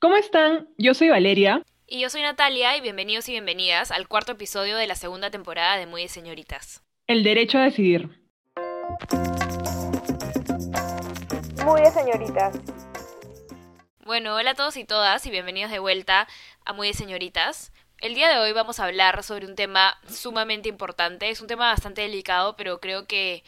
[0.00, 0.66] ¿Cómo están?
[0.78, 1.62] Yo soy Valeria.
[1.86, 5.76] Y yo soy Natalia y bienvenidos y bienvenidas al cuarto episodio de la segunda temporada
[5.76, 6.82] de Muy de Señoritas.
[7.06, 8.08] El derecho a decidir.
[11.66, 12.58] Muy de señoritas.
[14.06, 16.26] Bueno, hola a todos y todas y bienvenidos de vuelta
[16.64, 17.70] a Muy de Señoritas.
[17.98, 21.28] El día de hoy vamos a hablar sobre un tema sumamente importante.
[21.28, 23.44] Es un tema bastante delicado, pero creo que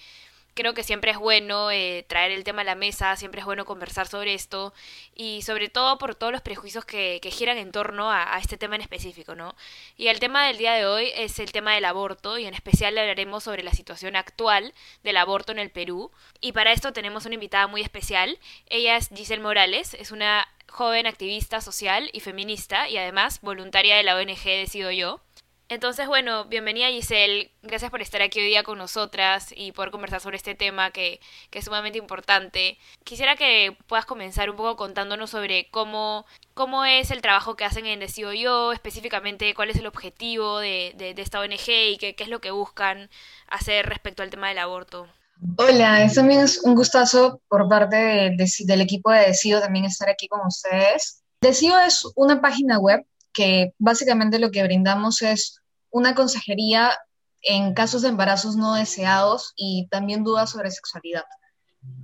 [0.54, 3.64] creo que siempre es bueno eh, traer el tema a la mesa, siempre es bueno
[3.64, 4.72] conversar sobre esto
[5.14, 8.76] y sobre todo por todos los prejuicios que, giran en torno a, a, este tema
[8.76, 9.54] en específico, ¿no?
[9.96, 12.98] Y el tema del día de hoy es el tema del aborto y en especial
[12.98, 16.10] hablaremos sobre la situación actual del aborto en el Perú
[16.40, 18.38] y para esto tenemos una invitada muy especial,
[18.68, 24.02] ella es Giselle Morales, es una joven activista social y feminista y además voluntaria de
[24.02, 25.20] la ONG Decido Yo.
[25.68, 30.20] Entonces, bueno, bienvenida Giselle, gracias por estar aquí hoy día con nosotras y poder conversar
[30.20, 31.18] sobre este tema que,
[31.50, 32.78] es sumamente importante.
[33.04, 37.86] Quisiera que puedas comenzar un poco contándonos sobre cómo, cómo es el trabajo que hacen
[37.86, 42.24] en Decido Yo, específicamente cuál es el objetivo de, de, esta ONG y qué, qué
[42.24, 43.08] es lo que buscan
[43.48, 45.08] hacer respecto al tema del aborto.
[45.56, 49.86] Hola, es también es un gustazo por parte de, de, del equipo de Decido también
[49.86, 51.22] estar aquí con ustedes.
[51.40, 56.98] Decido es una página web que básicamente lo que brindamos es una consejería
[57.42, 61.24] en casos de embarazos no deseados y también dudas sobre sexualidad.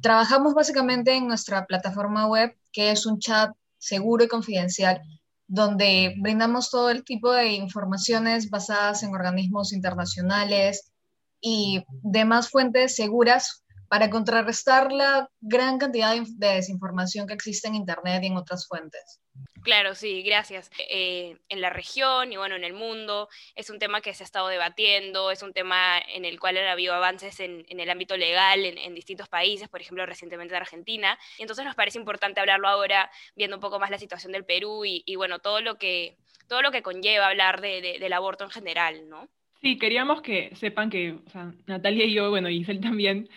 [0.00, 5.00] Trabajamos básicamente en nuestra plataforma web, que es un chat seguro y confidencial,
[5.46, 10.92] donde brindamos todo el tipo de informaciones basadas en organismos internacionales
[11.40, 18.22] y demás fuentes seguras para contrarrestar la gran cantidad de desinformación que existe en Internet
[18.22, 19.20] y en otras fuentes.
[19.62, 20.70] Claro, sí, gracias.
[20.90, 24.26] Eh, en la región y bueno, en el mundo es un tema que se ha
[24.26, 28.64] estado debatiendo, es un tema en el cual ha habido avances en, el ámbito legal
[28.64, 31.18] en, distintos países, por ejemplo, recientemente en Argentina.
[31.38, 34.84] Y entonces nos parece importante hablarlo ahora, viendo un poco más la situación del Perú
[34.84, 36.16] y, bueno, todo lo que,
[36.48, 39.28] todo lo que conlleva hablar de, de, del aborto en general, ¿no?
[39.60, 43.28] Sí, queríamos que sepan que, o sea, Natalia y yo, bueno, y Giselle también,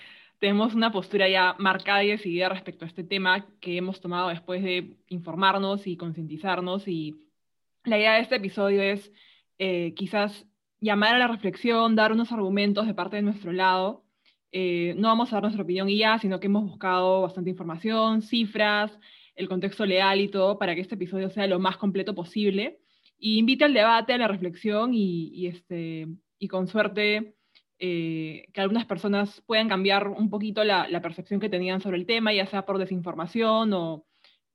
[0.41, 4.63] tenemos una postura ya marcada y decidida respecto a este tema que hemos tomado después
[4.63, 6.88] de informarnos y concientizarnos.
[6.88, 7.29] Y
[7.84, 9.12] la idea de este episodio es
[9.59, 10.47] eh, quizás
[10.79, 14.03] llamar a la reflexión, dar unos argumentos de parte de nuestro lado.
[14.52, 18.23] Eh, no vamos a dar nuestra opinión y ya, sino que hemos buscado bastante información,
[18.23, 18.97] cifras,
[19.35, 22.79] el contexto legal y todo para que este episodio sea lo más completo posible.
[23.19, 26.08] Y invita al debate, a la reflexión y, y este,
[26.40, 27.35] y con suerte
[27.84, 32.31] eh, que algunas personas puedan cambiar un poquito la, percepción que tenían sobre el tema,
[32.31, 34.06] ya sea por desinformación o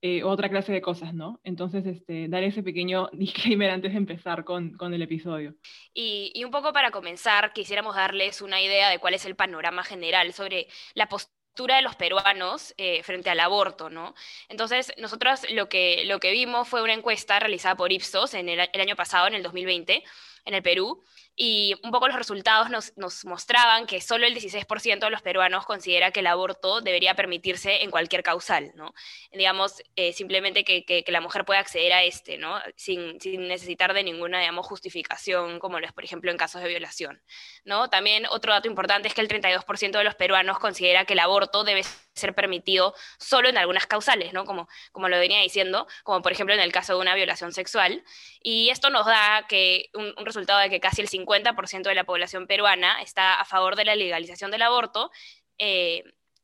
[0.01, 1.41] eh, otra clase de cosas, ¿no?
[1.43, 5.57] Entonces, este, dar ese pequeño disclaimer antes de empezar con, con el episodio.
[5.93, 10.33] Y, un poco para comenzar, quisiéramos darles una idea de cuál es el panorama general
[10.33, 14.15] sobre la postura de los peruanos eh, frente al aborto, ¿no?
[14.49, 18.61] Entonces, nosotros lo que, lo que vimos fue una encuesta realizada por Ipsos en el
[18.61, 20.05] año pasado, en el 2020,
[20.47, 21.03] en el Perú,
[21.39, 26.11] y un poco los resultados nos, mostraban que solo el 16% de los peruanos considera
[26.11, 28.95] que el aborto debería permitirse en cualquier causal, ¿no?
[29.33, 32.59] Digamos, eh, simplemente que, la mujer pueda acceder a este, ¿no?
[32.77, 33.19] Sin,
[33.49, 37.21] necesitar de ninguna, digamos, justificación, como es, por ejemplo, en casos de violación,
[37.65, 37.91] ¿no?
[37.91, 41.65] También otro dato importante es que el 32% de los peruanos considera que el aborto
[41.65, 41.85] debe
[42.17, 44.45] ser permitido solo en algunas causales, ¿no?
[44.45, 48.03] Como, como lo venía diciendo, como por ejemplo en el caso de una violación sexual.
[48.43, 52.05] Y esto nos da que un, un resultado de que casi el 50% de la
[52.05, 55.11] población peruana está a favor de la legalización del aborto,
[55.59, 56.03] eh,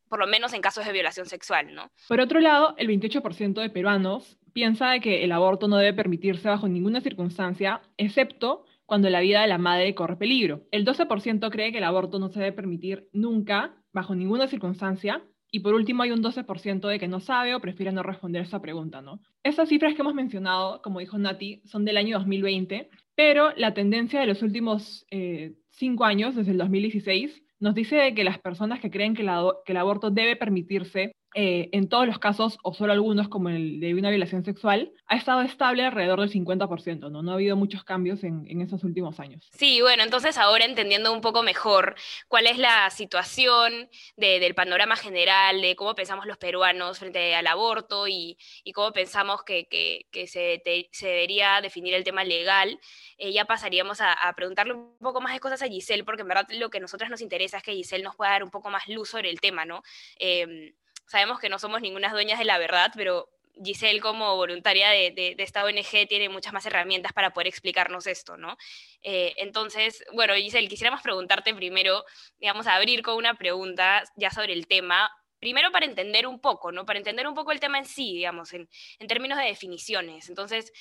[0.08, 1.90] por lo menos en casos de violación sexual, ¿no?
[2.06, 6.68] Por otro lado, el 28% de peruanos piensa que el aborto no debe permitirse bajo
[6.68, 10.66] ninguna circunstancia, excepto cuando la vida de la madre corre peligro.
[10.70, 15.22] El 12% cree que el aborto no se debe permitir nunca, bajo ninguna circunstancia,
[15.54, 18.62] y por último, hay un 12% de que no sabe o prefiere no responder esa
[18.62, 19.20] pregunta, ¿no?
[19.44, 24.18] Esas cifras que hemos mencionado, como dijo Nati, son del año 2020, pero la tendencia
[24.18, 28.90] de los últimos eh, cinco años, desde el 2016, nos dice que las personas que
[28.90, 33.48] creen que, el aborto debe permitirse eh, en todos los casos, o solo algunos, como
[33.48, 37.22] el de una violación sexual, ha estado estable alrededor del 50%, ¿no?
[37.22, 39.48] No ha habido muchos cambios en, en esos últimos años.
[39.52, 41.94] Sí, bueno, entonces ahora entendiendo un poco mejor
[42.28, 47.46] cuál es la situación de, del panorama general, de cómo pensamos los peruanos frente al
[47.46, 50.62] aborto y, y cómo pensamos que, que, se,
[50.92, 52.78] se, debería definir el tema legal,
[53.18, 56.46] eh, ya pasaríamos a, preguntarle un poco más de cosas a Giselle, porque en verdad
[56.50, 58.88] lo que a nosotros nos interesa es que Giselle nos pueda dar un poco más
[58.88, 59.82] luz sobre el tema, ¿no?
[60.18, 60.74] Eh,
[61.12, 63.28] sabemos que no somos ninguna dueñas de la verdad, pero
[63.62, 68.56] Giselle como voluntaria de, esta ONG tiene muchas más herramientas para poder explicarnos esto, ¿no?
[69.02, 72.02] Eh, entonces, bueno, Giselle, quisiéramos preguntarte primero,
[72.40, 75.10] digamos, abrir con una pregunta ya sobre el tema.
[75.38, 76.86] primero para entender un poco, ¿no?
[76.86, 80.30] Para entender un poco el tema en sí, digamos, en, en términos de definiciones.
[80.30, 80.72] Entonces,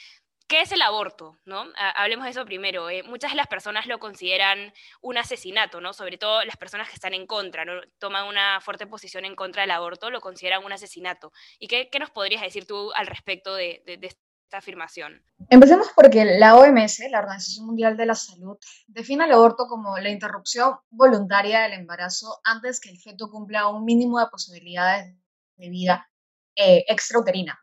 [0.47, 1.39] ¿Qué es el aborto?
[1.45, 1.65] ¿no?
[1.95, 2.89] Hablemos de eso primero.
[2.89, 5.93] Eh, muchas de las personas lo consideran un asesinato, ¿no?
[5.93, 7.63] sobre todo las personas que están en contra,
[7.99, 11.31] toman una fuerte posición en contra del aborto, lo consideran un asesinato.
[11.59, 15.23] ¿Y qué, nos podrías decir tú al respecto de, esta afirmación?
[15.49, 20.09] Empecemos porque la OMS, la Organización Mundial de la Salud, define el aborto como la
[20.09, 25.15] interrupción voluntaria del embarazo antes que el feto cumpla un mínimo de posibilidades
[25.55, 26.09] de vida
[26.55, 27.57] eh, extrauterina.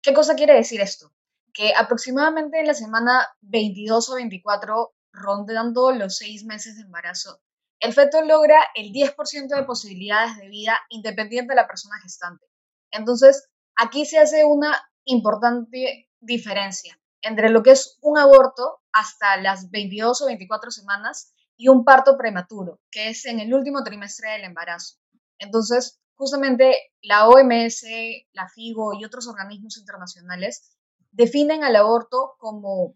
[0.00, 1.12] ¿Qué cosa quiere decir esto?
[1.52, 7.40] Que aproximadamente en la semana 22 o 24, rondando los seis meses de embarazo,
[7.80, 12.46] el feto logra el 10% de posibilidades de vida independiente de la persona gestante.
[12.90, 19.70] Entonces, aquí se hace una importante diferencia entre lo que es un aborto hasta las
[19.70, 24.44] 22 o 24 semanas y un parto prematuro, que es en el último trimestre del
[24.44, 24.96] embarazo.
[25.38, 27.84] Entonces, justamente la OMS,
[28.32, 30.76] la FIGO y otros organismos internacionales
[31.10, 32.94] definen al aborto como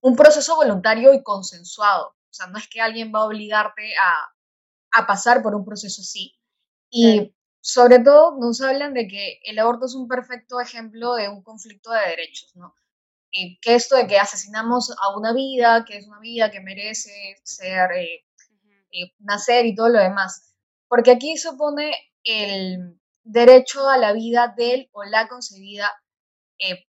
[0.00, 2.08] un proceso voluntario y consensuado.
[2.08, 6.34] O sea, no es que alguien va a obligarte a, pasar por un proceso así.
[6.90, 11.42] Y sobre todo nos hablan de que el aborto es un perfecto ejemplo de un
[11.42, 12.74] conflicto de derechos, ¿no?
[13.30, 17.10] Y que esto de que asesinamos a una vida, que es una vida que merece
[17.42, 18.24] ser, eh,
[18.92, 20.54] eh, nacer y todo lo demás.
[20.86, 21.92] Porque aquí se pone
[22.22, 25.90] el derecho a la vida del o la concebida
[26.58, 26.86] eh,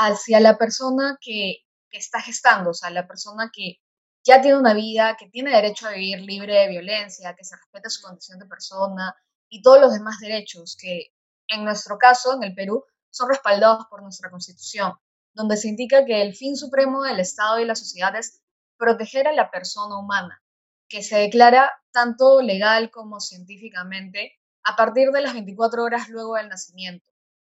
[0.00, 1.58] hacia la persona que,
[1.90, 3.76] está gestando, o sea, la persona que
[4.24, 7.88] ya tiene una vida, que tiene derecho a vivir libre de violencia, que se respete
[7.88, 9.14] su condición de persona
[9.48, 11.12] y todos los demás derechos que
[11.46, 14.94] en nuestro caso, en el Perú, son respaldados por nuestra Constitución,
[15.34, 18.42] donde se indica que el fin supremo del Estado y la sociedad es
[18.76, 20.42] proteger a la persona humana,
[20.88, 24.32] que se declara tanto legal como científicamente
[24.64, 27.12] a partir de las 24 horas luego del nacimiento.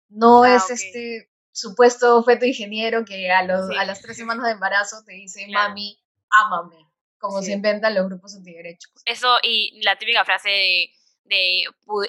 [0.09, 4.53] No ah, es este supuesto feto ingeniero que a, los, a las tres semanas de
[4.53, 5.99] embarazo te dice, mami,
[6.29, 6.87] ámame,
[7.17, 8.91] como se inventan los grupos antiderechos.
[9.05, 10.91] Eso y la típica frase de,
[11.25, 11.63] de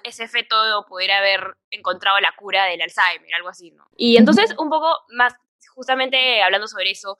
[0.04, 0.56] ese feto
[0.88, 3.86] pudiera haber encontrado la cura del Alzheimer, algo así, ¿no?
[3.96, 5.34] Y entonces, un poco más,
[5.74, 7.18] justamente hablando sobre eso,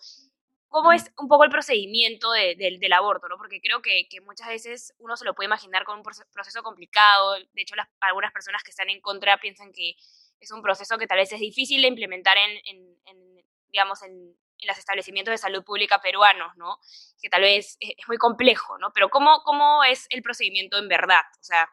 [0.69, 3.37] ¿cómo es un poco el procedimiento de, del aborto, ¿no?
[3.37, 7.35] Porque creo que, que, muchas veces uno se lo puede imaginar con un proceso complicado.
[7.35, 9.97] De hecho, las, algunas personas que están en contra piensan que
[10.43, 12.99] es un proceso que tal vez es difícil de implementar en,
[13.71, 16.79] digamos, en, los establecimientos de salud pública peruanos, ¿no?
[17.21, 18.93] Que tal vez es, muy complejo, ¿no?
[18.93, 21.23] Pero ¿cómo, ¿cómo es el procedimiento en verdad?
[21.41, 21.69] O sea,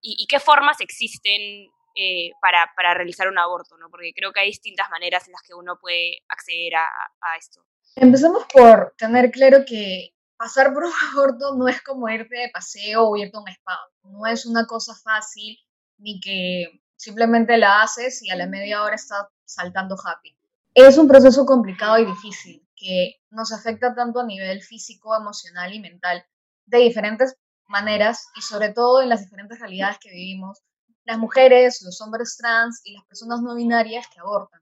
[0.00, 3.88] ¿y, qué formas existen eh, para, para, realizar un aborto, ¿no?
[3.90, 6.86] Porque creo que hay distintas maneras en las que uno puede acceder a,
[7.20, 7.64] a esto.
[7.94, 13.08] Empezamos por tener claro que pasar por un aborto no es como irte de paseo
[13.08, 13.78] o irte a un spa.
[14.02, 15.56] No es una cosa fácil
[15.98, 20.38] ni que Simplemente la haces y a la media hora está saltando happy.
[20.72, 25.80] Es un proceso complicado y difícil que nos afecta tanto a nivel físico, emocional y
[25.80, 26.24] mental
[26.64, 27.34] de diferentes
[27.66, 30.60] maneras y sobre todo en las diferentes realidades que vivimos,
[31.02, 34.60] las mujeres, los hombres trans y las personas no binarias que abortan.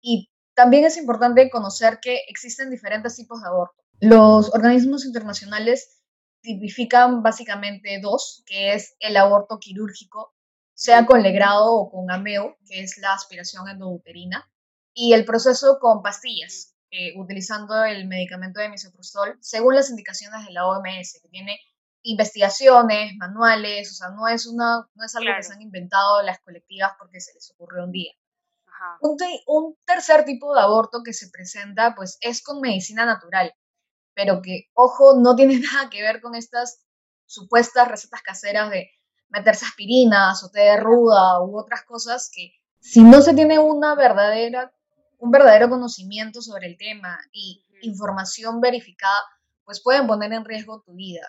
[0.00, 3.82] Y también es importante conocer que existen diferentes tipos de aborto.
[3.98, 6.00] Los organismos internacionales
[6.42, 10.32] tipifican básicamente dos, que es el aborto quirúrgico
[10.80, 14.50] sea con legrado o con ameo, que es la aspiración endouterina,
[14.94, 20.52] y el proceso con pastillas, eh, utilizando el medicamento de misoprostol, según las indicaciones de
[20.52, 21.60] la OMS, que tiene
[22.02, 26.40] investigaciones, manuales, o sea, no es, una, no es algo que se han inventado las
[26.40, 28.12] colectivas porque se les ocurrió un día.
[29.02, 29.18] Un,
[29.48, 33.52] un, tercer tipo de aborto que se presenta, pues, es con medicina natural,
[34.14, 36.86] pero que, ojo, no tiene nada que ver con estas
[37.26, 38.90] supuestas recetas caseras de
[39.30, 43.94] meterse aspirinas o té de ruda u otras cosas que si no se tiene una
[43.94, 44.72] verdadera,
[45.18, 49.22] un verdadero conocimiento sobre el tema y información verificada,
[49.64, 51.26] pues pueden poner en riesgo tu vida.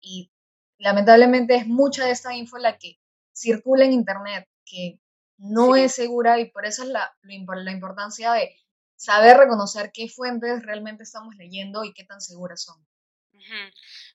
[0.00, 0.32] Y
[0.78, 2.98] lamentablemente es mucha de esta info la que
[3.32, 5.00] circula en Internet, que
[5.36, 8.56] no es segura y por eso es la, la importancia de
[8.96, 12.84] saber reconocer qué fuentes realmente estamos leyendo y qué tan seguras son.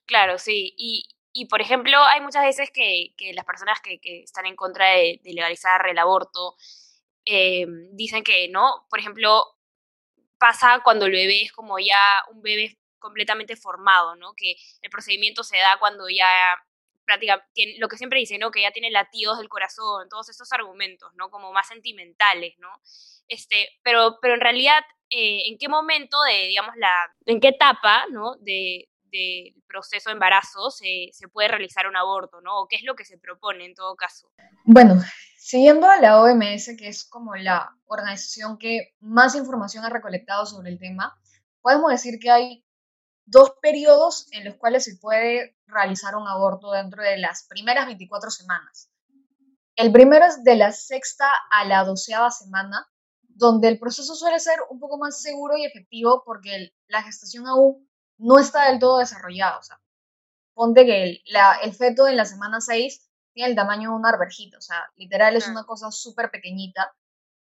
[0.06, 0.74] Claro, sí.
[0.76, 4.56] Y, y, por ejemplo, hay muchas veces que, que las personas que, que, están en
[4.56, 6.56] contra de, legalizar el aborto
[7.24, 8.86] eh, dicen que no.
[8.90, 9.44] Por ejemplo,
[10.38, 12.00] pasa cuando el bebé es como ya
[12.32, 14.34] un bebé completamente formado, ¿no?
[14.36, 16.28] Que el procedimiento se da cuando ya
[17.04, 18.50] prácticamente, lo que siempre dicen, ¿no?
[18.50, 21.30] Que ya tiene latidos del corazón, todos estos argumentos, ¿no?
[21.30, 22.68] Como más sentimentales, ¿no?
[23.28, 28.06] Este, pero, pero en realidad, eh, ¿en qué momento de, digamos, la, en qué etapa,
[28.10, 28.36] ¿no?
[28.40, 32.60] De, del proceso de embarazo se, se, puede realizar un aborto, ¿no?
[32.60, 34.30] ¿O qué es lo que se propone en todo caso?
[34.64, 35.00] Bueno,
[35.38, 40.70] siguiendo a la OMS, que es como la organización que más información ha recolectado sobre
[40.70, 41.18] el tema,
[41.60, 42.64] podemos decir que hay
[43.26, 48.30] dos periodos en los cuales se puede realizar un aborto dentro de las primeras 24
[48.30, 48.90] semanas.
[49.76, 52.86] El primero es de la sexta a la doceava semana,
[53.22, 57.88] donde el proceso suele ser un poco más seguro y efectivo porque la gestación aún
[58.20, 59.58] no está del todo desarrollada.
[59.58, 59.80] O sea,
[60.54, 61.22] ponte que el,
[61.62, 65.36] el feto en la semana 6 tiene el tamaño de una arvejita, o sea, literal
[65.36, 66.94] es una cosa súper pequeñita.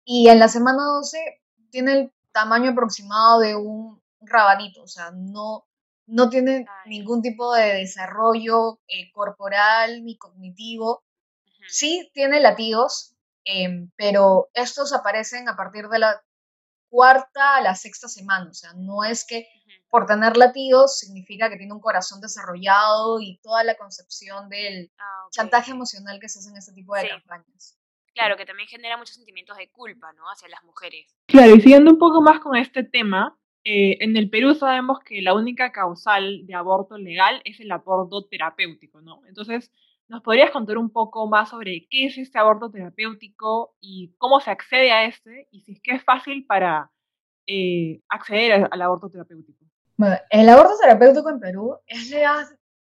[0.03, 5.65] Y en la semana 12 tiene el tamaño aproximado de un rabanito, o sea, no,
[6.07, 11.03] no tiene ningún tipo de desarrollo eh, corporal ni cognitivo.
[11.67, 16.21] Sí tiene latidos, em, pero estos aparecen a partir de la
[16.89, 19.47] cuarta a la sexta semana, o sea, no es que
[19.95, 25.27] por tener latidos significa que tiene un corazón desarrollado y toda la concepción del ah,
[25.31, 27.79] chantaje emocional que se hace en este tipo de campañas.
[28.13, 30.23] Claro, que también genera muchos sentimientos de culpa, ¿no?
[30.29, 31.15] Hacia las mujeres.
[31.27, 35.21] Claro, y siguiendo un poco más con este tema, eh, en el Perú sabemos que
[35.21, 39.21] la única causal de aborto legal es el aborto terapéutico, ¿no?
[39.29, 39.71] Entonces,
[40.09, 44.51] ¿nos podrías contar un poco más sobre qué es este aborto terapéutico y cómo se
[44.51, 46.91] accede a este y si es que es fácil para
[47.47, 49.64] eh, acceder al aborto terapéutico?
[49.97, 52.09] Bueno, el aborto terapéutico en Perú es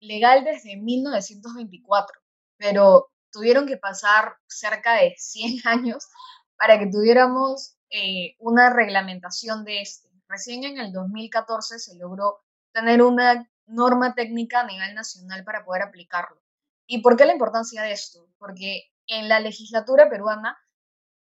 [0.01, 2.21] legal desde 1924,
[2.57, 6.09] pero tuvieron que pasar cerca de 100 años
[6.57, 10.09] para que tuviéramos eh, una reglamentación de este.
[10.27, 12.41] Recién en el 2014 se logró
[12.73, 16.41] tener una norma técnica a nivel nacional para poder aplicarlo.
[16.87, 18.27] ¿Y por qué la importancia de esto?
[18.39, 20.59] Porque en la legislatura peruana,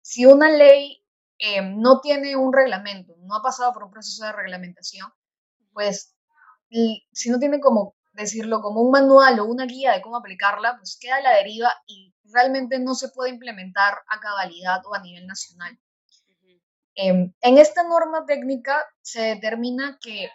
[0.01, 1.03] si una ley
[1.37, 5.11] eh, no tiene un reglamento, no ha pasado por un proceso de reglamentación,
[5.73, 6.15] pues
[7.11, 10.97] si no tiene como decirlo como un manual o una guía de cómo aplicarla, pues
[10.99, 15.27] queda a la deriva y realmente no se puede implementar a cabalidad o a nivel
[15.27, 15.77] nacional.
[16.95, 20.29] Em, en esta norma técnica se determina que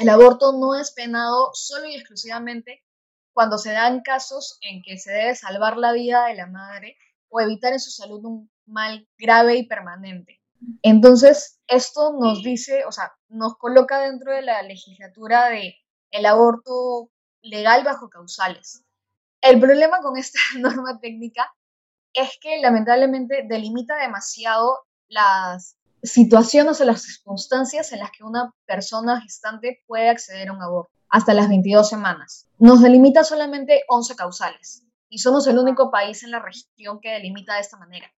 [0.00, 2.84] el aborto no es penado solo y exclusivamente
[3.32, 6.96] cuando se dan casos en que se debe salvar la vida de la madre
[7.28, 10.37] o evitar en su salud un mal grave y permanente.
[10.82, 15.74] Entonces, esto nos dice, o sea, nos coloca dentro de la legislatura de
[16.10, 17.10] el aborto
[17.42, 18.84] legal bajo causales.
[19.40, 21.52] El problema con esta norma técnica
[22.12, 29.20] es que lamentablemente delimita demasiado las situaciones o las circunstancias en las que una persona
[29.20, 32.46] gestante puede acceder a un aborto, hasta las 22 semanas.
[32.58, 37.54] Nos delimita solamente 11 causales y somos el único país en la región que delimita
[37.54, 38.10] de esta manera.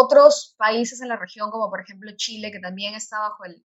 [0.00, 3.64] Otros países en la región, como por ejemplo Chile, que también está bajo el,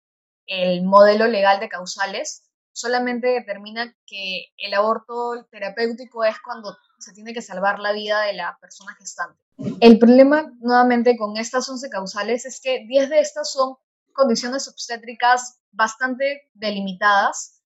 [0.47, 7.35] el modelo legal de causales, solamente determina que el aborto terapéutico es cuando se tiene
[7.35, 9.43] que salvar la vida de la persona gestante.
[9.81, 13.75] El problema, nuevamente, con estas 11 causales es que 10 de estas son
[14.13, 17.61] condiciones obstétricas bastante delimitadas,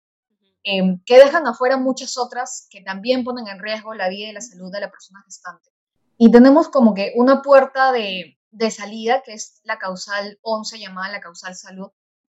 [0.63, 4.41] em, que dejan afuera muchas otras que también ponen en riesgo la vida y la
[4.41, 5.71] salud de la persona gestante.
[6.17, 11.13] Y tenemos como que una puerta de, de salida, que es la causal 11, llamada
[11.13, 11.91] la causal salud,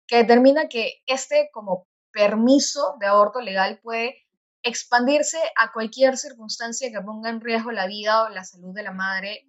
[0.06, 4.26] que determina que este como permiso de aborto legal puede
[4.62, 8.92] expandirse a cualquier circunstancia que ponga en riesgo la vida o la salud de la
[8.92, 9.46] madre,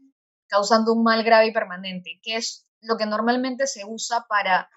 [0.47, 4.69] causando un mal grave y permanente, que es lo que normalmente se usa para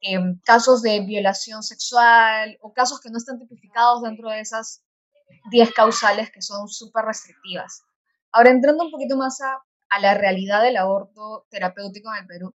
[0.00, 4.84] em, casos de violación sexual o casos que no están tipificados dentro de esas
[5.50, 7.82] 10 causales que son súper restrictivas.
[8.32, 12.54] Ahora, entrando un poquito más a, a la realidad del aborto terapéutico en el Perú,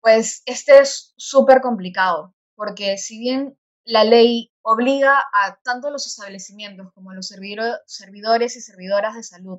[0.00, 6.92] pues este es súper complicado, porque si bien la ley obliga a tanto los establecimientos
[6.92, 9.58] como a los servidores y servidoras de salud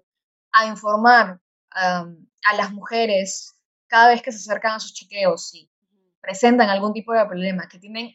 [0.52, 3.56] a informar a las mujeres
[3.88, 5.70] cada vez que se acercan a sus chequeos y
[6.22, 8.14] presentan algún tipo de problema, que tienen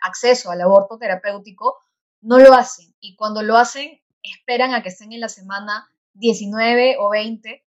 [0.00, 1.78] acceso al aborto terapéutico,
[2.20, 2.94] no lo hacen.
[3.00, 7.64] Y cuando lo hacen, esperan a que estén en la semana 19 o 20,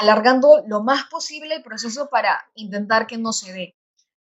[0.00, 3.76] alargando lo más posible el proceso para intentar que no se dé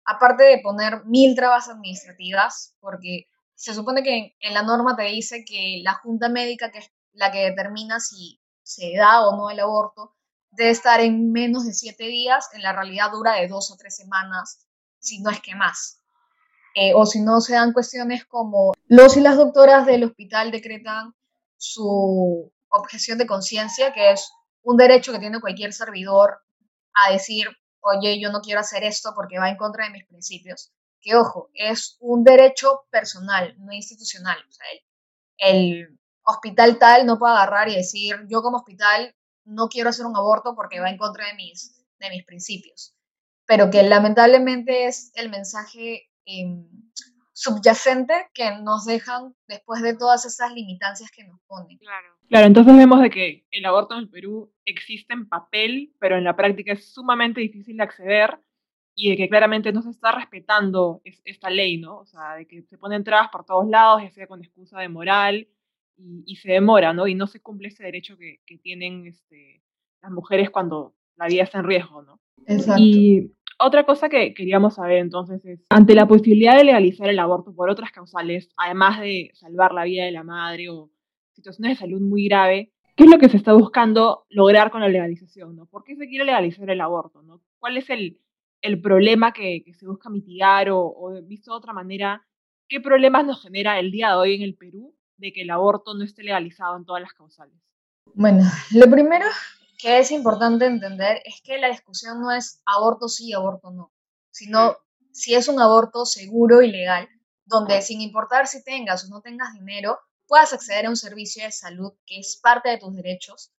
[0.04, 5.44] aparte de poner mil trabas administrativas, porque se supone que en, la norma te dice
[5.44, 9.60] que la junta médica, que es la que determina si se da o no el
[9.60, 10.14] aborto,
[10.50, 13.96] debe estar en menos de siete días, en la realidad dura de dos o tres
[13.96, 14.66] semanas,
[14.98, 16.00] si no es que más.
[16.74, 21.14] Eh, o si no, se dan cuestiones como los y las doctoras del hospital decretan
[21.56, 24.28] su objeción de conciencia, que es
[24.64, 26.42] un derecho que tiene cualquier servidor
[26.94, 27.48] a decir
[27.84, 31.50] oye, yo no quiero hacer esto porque va en contra de mis principios, que ojo,
[31.52, 34.38] es un derecho personal, no institucional.
[35.36, 40.16] El, hospital tal no puede agarrar y decir, yo como hospital no quiero hacer un
[40.16, 42.96] aborto porque va en contra de mis, de mis principios.
[43.44, 46.66] Pero que lamentablemente es el mensaje em,
[47.44, 51.78] subyacente que nos dejan después de todas esas limitancias que nos ponen.
[51.78, 52.14] Claro.
[52.28, 56.24] Claro, entonces vemos de que el aborto en el Perú existe en papel, pero en
[56.24, 58.38] la práctica es sumamente difícil de acceder
[58.96, 61.98] y de que claramente no se está respetando esta ley, ¿no?
[61.98, 64.88] O sea, de que se ponen trabas por todos lados, ya sea con excusa de
[64.88, 65.48] moral,
[65.96, 67.06] y, se demora, ¿no?
[67.06, 69.62] Y no se cumple ese derecho que, que tienen este,
[70.02, 72.20] las mujeres cuando la vida está en riesgo, ¿no?
[72.46, 72.82] Exacto.
[72.82, 77.54] Y otra cosa que queríamos saber entonces es, ante la posibilidad de legalizar el aborto
[77.54, 80.90] por otras causales, además de salvar la vida de la madre o
[81.32, 84.88] situaciones de salud muy grave, ¿qué es lo que se está buscando lograr con la
[84.88, 85.66] legalización?
[85.68, 87.22] ¿Por qué se quiere legalizar el aborto?
[87.58, 88.18] ¿Cuál es el,
[88.62, 92.26] el problema que, que, se busca mitigar o, visto de otra manera,
[92.68, 95.94] qué problemas nos genera el día de hoy en el Perú de que el aborto
[95.94, 97.54] no esté legalizado en todas las causales?
[98.14, 98.42] Bueno,
[98.72, 99.26] lo primero
[99.84, 103.92] que es importante entender es que la discusión no es aborto sí, aborto no,
[104.30, 104.78] sino
[105.12, 107.06] si es un aborto seguro y legal,
[107.44, 111.52] donde sin importar si tengas o no tengas dinero, puedas acceder a un servicio de
[111.52, 113.52] salud que es parte de tus derechos,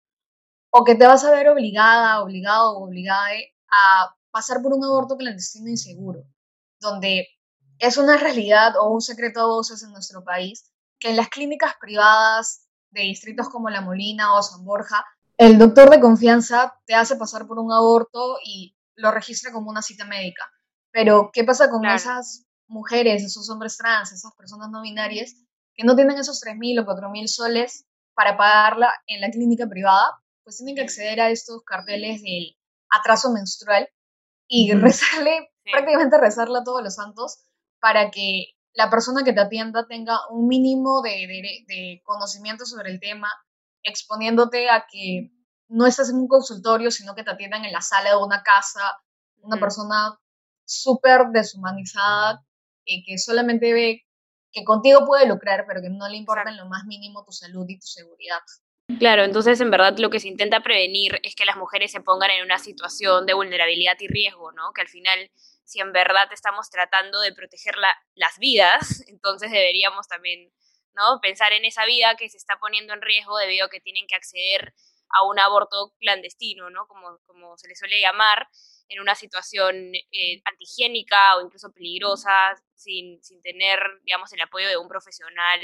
[0.70, 3.28] o que te vas a ver obligada, obligado o obligada
[3.70, 6.24] a pasar por un aborto clandestino inseguro,
[6.80, 7.28] donde
[7.78, 11.74] es una realidad o un secreto a voces en nuestro país que en las clínicas
[11.80, 15.06] privadas de distritos como La Molina o San Borja,
[15.38, 19.82] el doctor de confianza te hace pasar por un aborto y lo registra como una
[19.82, 20.50] cita médica.
[20.90, 25.34] Pero, ¿qué pasa con esas mujeres, esos hombres trans, esas personas no binarias
[25.74, 30.22] que no tienen esos 3.000 o 4.000 soles para pagarla en la clínica privada?
[30.42, 32.56] Pues tienen que acceder a estos carteles del
[32.88, 33.88] atraso menstrual
[34.48, 37.40] y rezarle, prácticamente rezarle a todos los santos
[37.80, 43.28] para que la persona que te atienda tenga un mínimo de, conocimiento sobre el tema,
[43.86, 45.30] exponiéndote a que
[45.68, 48.80] no estás en un consultorio, sino que te atiendan en la sala de una casa,
[49.42, 50.18] una persona
[50.64, 52.44] súper deshumanizada,
[52.84, 54.06] y que solamente ve
[54.52, 57.66] que contigo puede lucrar, pero que no le importa en lo más mínimo tu salud
[57.68, 58.40] y tu seguridad.
[58.98, 62.30] Claro, entonces en verdad lo que se intenta prevenir es que las mujeres se pongan
[62.30, 64.72] en una situación de vulnerabilidad y riesgo, ¿no?
[64.72, 65.30] Que al final
[65.64, 67.74] si en verdad estamos tratando de proteger
[68.14, 70.52] las vidas, entonces deberíamos también
[70.96, 71.20] ¿no?
[71.20, 74.14] pensar en esa vida que se está poniendo en riesgo debido a que tienen que
[74.14, 74.74] acceder
[75.10, 76.86] a un aborto clandestino, ¿no?
[76.88, 78.48] como, como se le suele llamar,
[78.88, 84.76] en una situación eh, antihigiénica o incluso peligrosa, sin, sin tener, digamos, el apoyo de
[84.76, 85.60] un profesional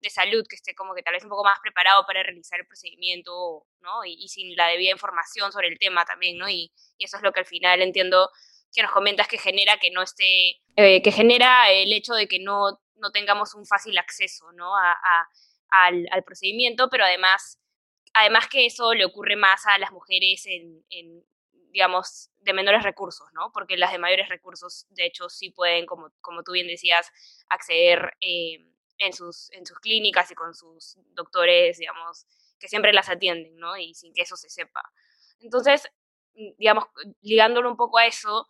[0.00, 2.66] de salud que esté como que tal vez un poco más preparado para realizar el
[2.66, 4.04] procedimiento, ¿no?
[4.04, 6.48] Y, sin la debida información sobre el tema también, ¿no?
[6.48, 8.30] Y, eso es lo que al final entiendo
[8.72, 12.38] que nos comentas que genera que no esté, eh, que genera el hecho de que
[12.40, 14.76] no, no tengamos un fácil acceso ¿no?
[14.76, 14.96] a,
[15.70, 17.60] al, procedimiento, pero además,
[18.12, 20.84] además que eso le ocurre más a las mujeres en,
[21.70, 23.50] digamos, de menores recursos, ¿no?
[23.52, 27.10] Porque las de mayores recursos, de hecho, sí pueden, como, como tú bien decías,
[27.48, 28.64] acceder eh,
[28.98, 32.26] en, sus, en sus clínicas y con sus doctores, digamos,
[32.60, 33.76] que siempre las atienden, ¿no?
[33.76, 34.82] Y sin que eso se sepa.
[35.40, 35.90] Entonces,
[36.58, 36.84] digamos,
[37.22, 38.46] ligándolo un poco a eso,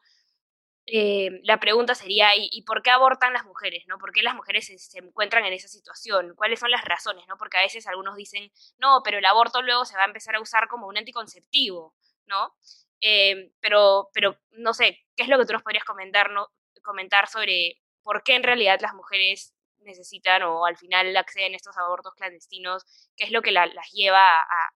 [0.86, 3.84] eh, la pregunta sería, ¿y, por qué abortan las mujeres?
[3.86, 3.98] ¿no?
[3.98, 6.34] ¿Por qué las mujeres se, encuentran en esa situación?
[6.36, 7.26] ¿Cuáles son las razones?
[7.26, 7.38] ¿no?
[7.38, 10.40] Porque a veces algunos dicen, no, pero el aborto luego se va a empezar a
[10.40, 11.94] usar como un anticonceptivo,
[12.26, 12.54] ¿no?
[13.00, 16.48] Eh, pero, pero no sé, ¿qué es lo que tú nos podrías comentar, ¿no?
[16.82, 21.76] comentar sobre por qué en realidad las mujeres necesitan o al final acceden a estos
[21.78, 22.84] abortos clandestinos?
[23.16, 24.70] ¿Qué es lo que las lleva a,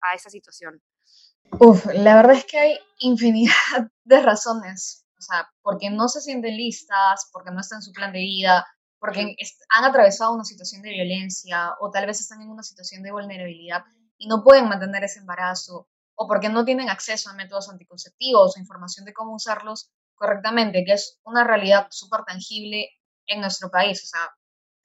[0.00, 0.80] a esa situación?
[1.58, 7.28] Uf, la verdad es que hay infinidad de razones sea, porque no se sienten listas,
[7.32, 8.66] porque no están en su plan de vida,
[8.98, 9.36] porque
[9.68, 13.82] han atravesado una situación de violencia o tal vez están en una situación de vulnerabilidad
[14.16, 18.60] y no pueden mantener ese embarazo o porque no tienen acceso a métodos anticonceptivos o
[18.60, 22.88] información de cómo usarlos correctamente, que es una realidad súper tangible
[23.26, 24.02] en nuestro país.
[24.04, 24.30] O sea,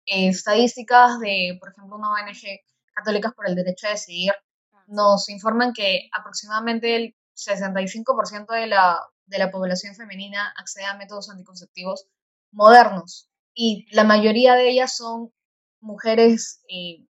[0.06, 2.60] estadísticas de, por ejemplo, una ONG
[2.94, 4.32] Católicas por el Derecho a Decidir
[4.74, 10.96] ah, nos informan que aproximadamente el 65% de la de la población femenina accede a
[10.96, 12.08] métodos anticonceptivos
[12.52, 15.32] modernos y la mayoría de ellas son
[15.82, 17.06] mujeres, eh,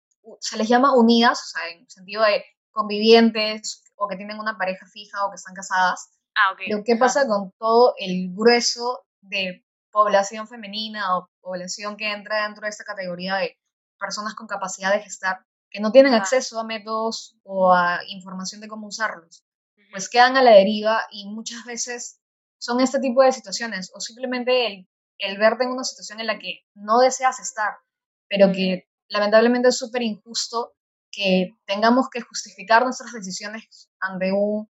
[0.40, 4.86] se les llama unidas, o sea, en sentido de convivientes o que tienen una pareja
[4.86, 6.10] fija o que están casadas.
[6.34, 6.66] Ah, okay.
[6.68, 12.62] Pero ¿qué pasa con todo el grueso de población femenina o población que entra dentro
[12.64, 13.56] de esta categoría de
[13.98, 18.68] personas con capacidad de gestar que no tienen acceso a métodos o a información de
[18.68, 19.43] cómo usarlos?
[19.94, 22.20] Pues quedan a la deriva y muchas veces
[22.58, 26.38] son este tipo de situaciones o simplemente el el verte en una situación en la
[26.38, 27.74] que no deseas estar,
[28.28, 30.74] pero que lamentablemente es súper injusto
[31.10, 34.68] que tengamos que justificar nuestras decisiones ante un,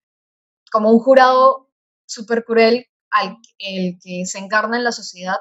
[0.70, 1.70] como un jurado
[2.06, 5.38] súper cruel al el que se encarna en la sociedad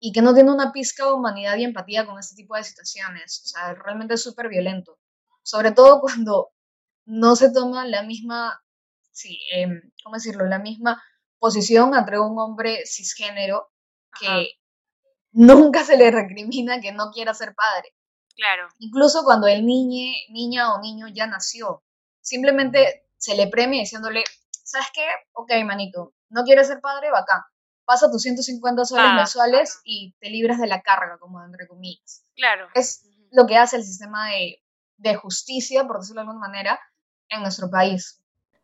[0.00, 3.42] y que no tiene una pizca de humanidad y empatía con este tipo de situaciones.
[3.44, 4.98] O sea, realmente es súper violento.
[5.44, 6.50] Sobre todo cuando
[7.06, 8.61] no se toma la misma,
[9.12, 9.68] sí, eh,
[10.02, 10.46] ¿cómo decirlo?
[10.46, 11.02] La misma
[11.38, 13.70] posición entre un hombre cisgénero
[14.18, 14.48] que
[15.32, 17.94] nunca se le recrimina que no quiera ser padre.
[18.34, 18.68] Claro.
[18.78, 21.82] Incluso cuando el niño, niña o niño ya nació,
[22.20, 24.24] simplemente se le premia diciéndole,
[24.64, 25.04] ¿sabes qué?
[25.32, 27.42] Ok, manito, no quieres ser padre, bacán.
[27.84, 32.24] Pasa tus 150 soles Ah, mensuales y te libras de la carga, como entre comillas.
[32.36, 32.68] Claro.
[32.74, 34.62] Es lo que hace el sistema de,
[34.96, 36.80] de justicia, por decirlo de alguna manera,
[37.28, 38.21] en nuestro país.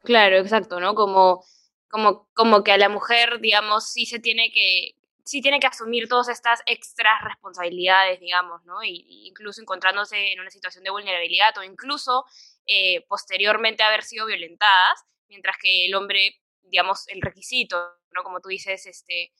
[0.08, 0.94] Claro, exacto, ¿no?
[0.94, 1.44] Como,
[1.90, 6.08] como, como que a la mujer, digamos, sí se tiene que, sí tiene que asumir
[6.08, 8.82] todas estas extras responsabilidades, digamos, ¿no?
[8.82, 12.24] Y, incluso encontrándose en una situación de vulnerabilidad o incluso
[12.66, 17.76] eh, posteriormente haber sido violentadas, mientras que el hombre, digamos, el requisito,
[18.12, 18.22] ¿no?
[18.22, 19.30] Como tú dices, este,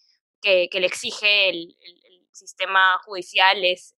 [0.43, 3.95] que, que le exige el, el, el sistema judicial es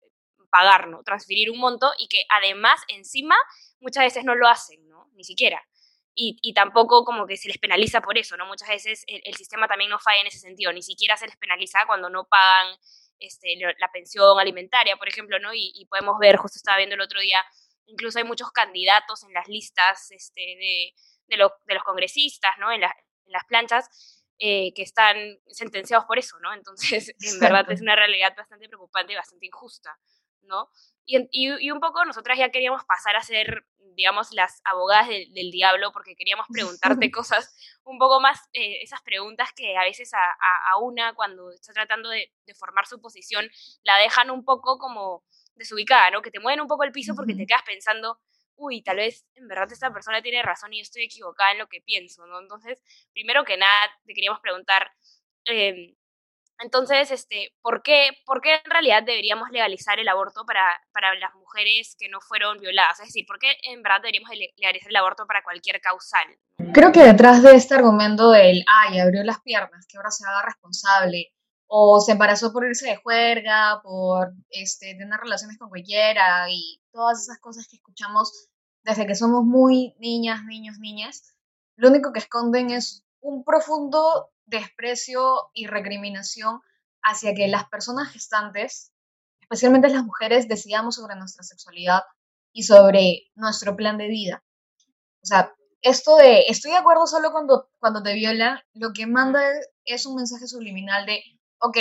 [0.51, 1.01] pagar, ¿no?
[1.01, 3.35] Transferir un monto y que además, encima,
[3.79, 5.09] muchas veces no lo hacen, ¿no?
[5.15, 5.63] Ni siquiera.
[6.21, 8.45] Y, y, tampoco como que se les penaliza por eso, ¿no?
[8.45, 11.37] Muchas veces el, el, sistema también no falla en ese sentido, ni siquiera se les
[11.37, 12.75] penaliza cuando no pagan
[13.19, 15.53] este, la pensión alimentaria, por ejemplo, ¿no?
[15.53, 17.41] Y, y, podemos ver, justo estaba viendo el otro día,
[17.85, 20.93] incluso hay muchos candidatos en las listas este, de,
[21.27, 22.71] de, lo, de los congresistas, ¿no?
[22.71, 22.93] En, la,
[23.25, 26.53] en las planchas, eh, que están sentenciados por eso, ¿no?
[26.53, 29.97] Entonces, en verdad es una realidad bastante preocupante y bastante injusta,
[30.43, 30.69] ¿no?
[31.05, 35.27] Y, y, y, un poco nosotras ya queríamos pasar a ser, digamos, las abogadas de,
[35.31, 40.13] del diablo porque queríamos preguntarte cosas un poco más, eh, esas preguntas que a veces
[40.13, 43.49] a, a, a una cuando está tratando de, de, formar su posición
[43.83, 45.23] la dejan un poco como
[45.55, 46.21] desubicada, ¿no?
[46.21, 48.19] Que te mueven un poco el piso porque te quedas pensando,
[48.55, 51.67] uy, tal vez en verdad esta persona tiene razón y yo estoy equivocada en lo
[51.67, 52.39] que pienso, ¿no?
[52.39, 54.91] Entonces, primero que nada, te queríamos preguntar,
[55.45, 55.95] eh,
[56.59, 61.33] entonces, este, ¿por qué, ¿por qué en realidad deberíamos legalizar el aborto para, para las
[61.35, 62.99] mujeres que no fueron violadas?
[62.99, 66.27] Es decir, ¿por qué en verdad deberíamos legalizar el aborto para cualquier causal?
[66.73, 70.43] Creo que detrás de este argumento del, ay, abrió las piernas, que ahora se haga
[70.43, 71.33] responsable,
[71.67, 77.21] o se embarazó por irse de juerga, por este, tener relaciones con cualquiera, y todas
[77.21, 78.49] esas cosas que escuchamos
[78.83, 81.35] desde que somos muy niñas, niños, niñas,
[81.75, 86.61] lo único que esconden es un profundo desprecio y recriminación
[87.01, 88.91] hacia que las personas gestantes,
[89.41, 92.01] especialmente las mujeres, decidamos sobre nuestra sexualidad
[92.51, 94.43] y sobre nuestro plan de vida.
[95.21, 99.41] O sea, esto de estoy de acuerdo solo cuando, cuando te violan, lo que manda
[99.85, 101.21] es un mensaje subliminal de,
[101.59, 101.77] ok,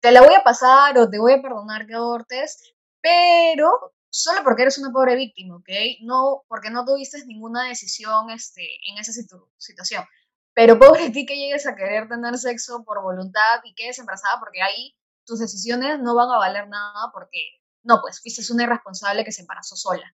[0.00, 4.62] te la voy a pasar o te voy a perdonar que abortes, pero solo porque
[4.62, 5.68] eres una pobre víctima, ¿ok?
[6.02, 10.04] No, porque no tuviste ninguna decisión este, en esa situ situación.
[10.56, 14.62] Pero pobre ti que llegues a querer tener sexo por voluntad y quedes embarazada porque
[14.62, 19.32] ahí tus decisiones no van a valer nada porque, no, pues fuiste una irresponsable que
[19.32, 20.10] se embarazó sola.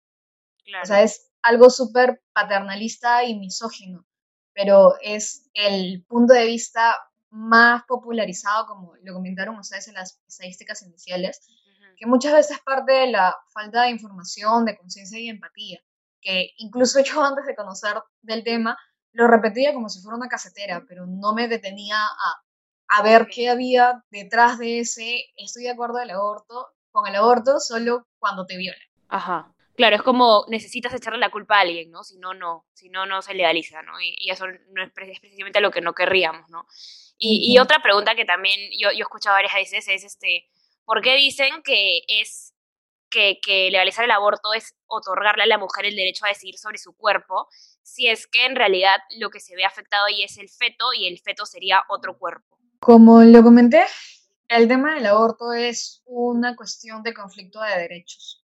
[0.64, 0.84] Claro.
[0.84, 4.06] O sea, es algo súper paternalista y misógino,
[4.52, 6.96] pero es el punto de vista
[7.30, 11.94] más popularizado, como lo comentaron ustedes en las estadísticas iniciales, uh -huh.
[11.96, 15.80] que muchas veces parte de la falta de información, de conciencia y empatía,
[16.20, 18.78] que incluso yo antes de conocer del tema,
[19.12, 22.42] lo repetía como si fuera una casetera, pero no me detenía a,
[22.88, 27.60] a ver qué había detrás de ese estoy de acuerdo del aborto, con el aborto
[27.60, 28.80] solo cuando te violan.
[29.08, 29.52] Ajá.
[29.76, 32.02] Claro, es como necesitas echarle la culpa a alguien, ¿no?
[32.02, 34.00] Si no, no, si no, no se legaliza, ¿no?
[34.00, 36.66] Y, y eso no es, es, precisamente lo que no querríamos, ¿no?
[37.16, 40.50] Y, y otra pregunta que también yo, yo he escuchado varias veces es, este,
[40.84, 42.54] ¿por qué dicen que es
[43.10, 46.78] que, que, legalizar el aborto es otorgarle a la mujer el derecho a decidir sobre
[46.78, 47.48] su cuerpo,
[47.82, 51.06] si es que en realidad lo que se ve afectado ahí es el feto y
[51.06, 52.58] el feto sería otro cuerpo.
[52.80, 53.84] Como lo comenté,
[54.48, 58.44] el tema del aborto es una cuestión de conflicto de derechos,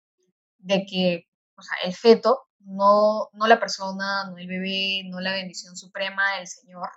[0.58, 5.32] de que o sea, el feto, no, no la persona, no el bebé, no la
[5.32, 6.88] bendición suprema del Señor,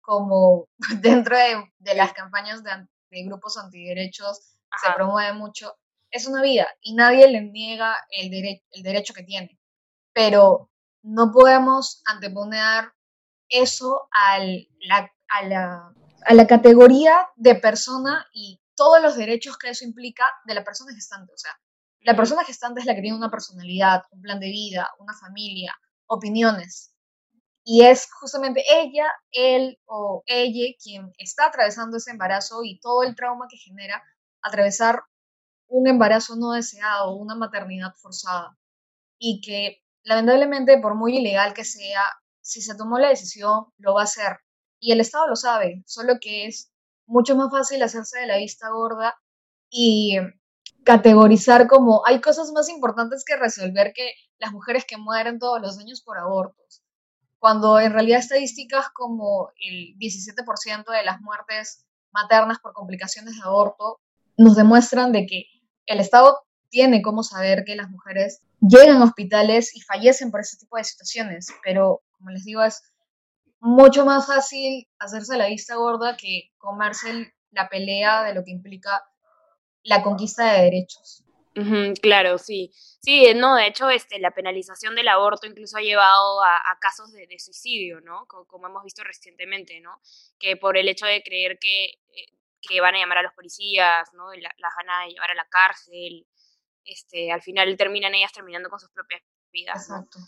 [0.00, 0.68] como
[1.00, 2.70] dentro de, de las campañas de,
[3.10, 4.88] de grupos antiderechos Ajá.
[4.88, 5.76] se promueve mucho,
[6.10, 9.58] es una vida y nadie le niega el, dere el derecho que tiene.
[10.12, 10.70] Pero
[11.02, 12.92] no podemos anteponer
[13.48, 15.94] eso al, la, a, la,
[16.26, 20.94] a la categoría de persona y todos los derechos que eso implica de la persona
[20.94, 21.32] gestante.
[21.32, 21.52] O sea,
[22.00, 25.74] la persona gestante es la que tiene una personalidad, un plan de vida, una familia,
[26.06, 26.94] opiniones.
[27.64, 33.14] y es justamente ella, él o ella quien está atravesando ese embarazo y todo el
[33.14, 34.02] trauma que genera
[34.42, 35.02] atravesar
[35.68, 38.56] un embarazo no deseado, una maternidad forzada.
[39.18, 42.02] Y que lamentablemente, por muy ilegal que sea,
[42.40, 44.38] si se tomó la decisión, lo va a hacer.
[44.80, 46.72] Y el Estado lo sabe, solo que es
[47.06, 49.14] mucho más fácil hacerse de la vista gorda
[49.70, 50.18] y
[50.84, 55.78] categorizar como hay cosas más importantes que resolver que las mujeres que mueren todos los
[55.78, 56.82] años por abortos.
[57.38, 64.00] Cuando en realidad estadísticas como el 17% de las muertes maternas por complicaciones de aborto
[64.36, 65.44] nos demuestran de que
[65.88, 66.38] el Estado
[66.70, 70.84] tiene cómo saber que las mujeres llegan a hospitales y fallecen por ese tipo de
[70.84, 72.82] situaciones, pero como les digo, es
[73.60, 79.02] mucho más fácil hacerse la vista gorda que comerse la pelea de lo que implica
[79.82, 81.24] la conquista de derechos.
[82.02, 82.70] claro, sí.
[83.00, 87.26] Sí, no, de hecho, este, la penalización del aborto incluso ha llevado a, casos de,
[87.38, 88.26] suicidio, ¿no?
[88.26, 90.00] Como, hemos visto recientemente, ¿no?
[90.38, 94.08] Que por el hecho de creer que, eh, que van a llamar a los policías,
[94.14, 94.32] ¿no?
[94.34, 96.26] Las van a llevar a la cárcel,
[96.84, 99.88] este, al final terminan ellas terminando con sus propias vidas.
[99.88, 100.18] Exacto.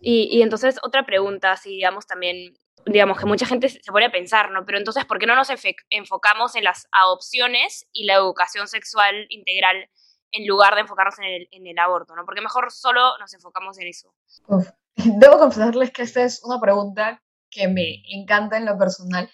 [0.00, 4.12] Y, y entonces, otra pregunta, si digamos también, digamos que mucha gente se pone a
[4.12, 4.64] pensar, ¿no?
[4.64, 5.48] Pero entonces, ¿por qué no nos
[5.90, 9.90] enfocamos en las adopciones y la educación sexual integral
[10.32, 12.24] en lugar de enfocarnos en el, en el aborto, ¿no?
[12.24, 14.14] Porque mejor solo nos enfocamos en eso.
[14.96, 19.30] Debo confesarles que esta es una pregunta que me encanta en lo personal,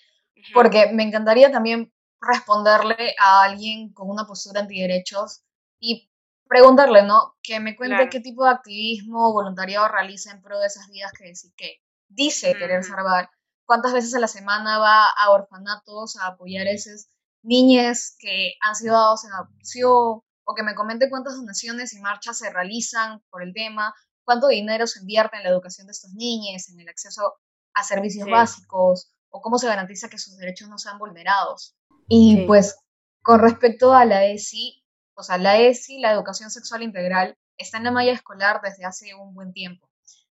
[0.53, 5.43] porque me encantaría también responderle a alguien con una postura antiderechos
[5.81, 6.09] y
[6.49, 7.35] preguntarle, ¿no?
[7.43, 11.13] Que me cuente qué tipo de activismo o voluntariado realiza en pro de esas vidas
[11.13, 13.29] que, que dice querer salvar.
[13.67, 17.09] ¿Cuántas veces a la semana va a orfanatos a apoyar a esas
[17.43, 20.23] niñas que han sido dados en adopción?
[20.45, 24.87] O que me comente cuántas donaciones y marchas se realizan por el tema, cuánto dinero
[24.87, 27.35] se invierte en la educación de estos niños, en el acceso
[27.75, 31.75] a servicios básicos, o cómo se garantiza que sus derechos no sean vulnerados.
[32.14, 32.79] Y pues
[33.22, 37.85] con respecto a la ESI, o sea, la ESI, la educación sexual integral, está en
[37.85, 39.88] la malla escolar desde hace un buen tiempo.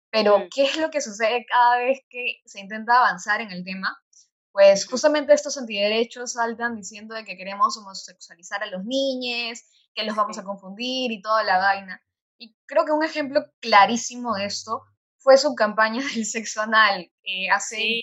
[0.09, 3.95] Pero, ¿qué es lo que sucede cada vez que se intenta avanzar en el tema?
[4.51, 9.61] Pues justamente estos antiderechos saltan diciendo de que queremos homosexualizar a los niños,
[9.93, 12.01] que los vamos a confundir y toda la vaina.
[12.39, 14.81] Y creo que un ejemplo clarísimo de esto
[15.19, 18.01] fue su campaña del sexo anal eh, hace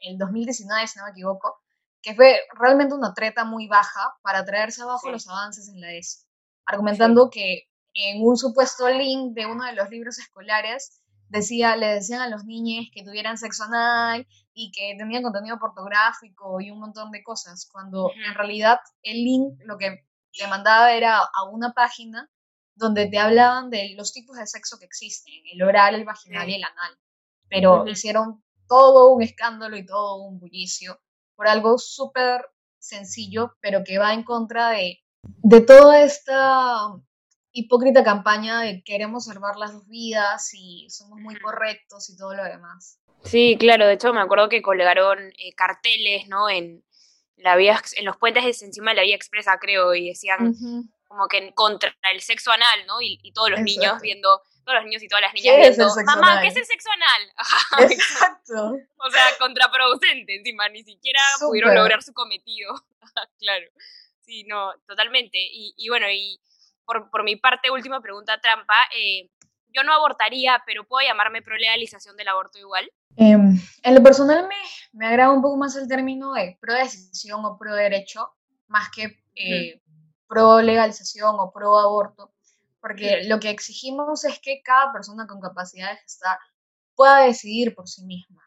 [0.00, 1.63] el 2019, si no me equivoco,
[2.04, 6.26] que fue realmente una treta muy baja para traerse abajo los avances en la ESI,
[6.66, 12.20] argumentando que en un supuesto link de uno de los libros escolares decía, le decían
[12.20, 17.10] a los niños que tuvieran sexo anal y que tenían contenido pornográfico y un montón
[17.10, 20.04] de cosas, cuando en realidad el link lo que
[20.36, 22.30] te mandaba era a una página
[22.74, 26.56] donde te hablaban de los tipos de sexo que existen, el oral, el vaginal y
[26.56, 26.98] el anal.
[27.48, 30.98] Pero hicieron todo un escándalo y todo un bullicio
[31.36, 32.46] por algo súper
[32.78, 36.90] sencillo, pero que va en contra de, de toda esta
[37.52, 42.44] hipócrita campaña de queremos salvar las dos vidas y somos muy correctos y todo lo
[42.44, 42.98] demás.
[43.22, 46.50] Sí, claro, de hecho me acuerdo que colgaron eh, carteles, ¿no?
[46.50, 46.84] En
[47.36, 50.54] la vía, en los puentes encima de la vía expresa, creo, y decían
[51.14, 53.00] como que en contra el sexo anal, ¿no?
[53.00, 56.48] Y, todos los niños viendo todos los niños y todas las niñas viendo, mamá, ¿qué
[56.48, 57.32] es el sexo anal?
[57.92, 58.76] Exacto.
[58.96, 62.74] o sea, contraproducente encima, ni siquiera pudieron lograr su cometido.
[63.38, 63.66] claro.
[64.22, 65.38] Sí, no, totalmente.
[65.38, 66.40] Y, y bueno, y
[66.86, 69.30] por, por, mi parte, última pregunta trampa, eh,
[69.68, 72.90] yo no abortaría, pero ¿puedo llamarme pro-legalización del aborto igual?
[73.16, 74.56] Em, en lo personal me,
[74.92, 78.34] me agrada un poco más el término de pro-decisión o pro-derecho,
[78.66, 79.82] más que eh,
[80.34, 82.32] pro-legalización o pro-aborto,
[82.80, 86.38] porque lo que exigimos es que cada persona con capacidad de gestar
[86.94, 88.42] pueda decidir por sí misma.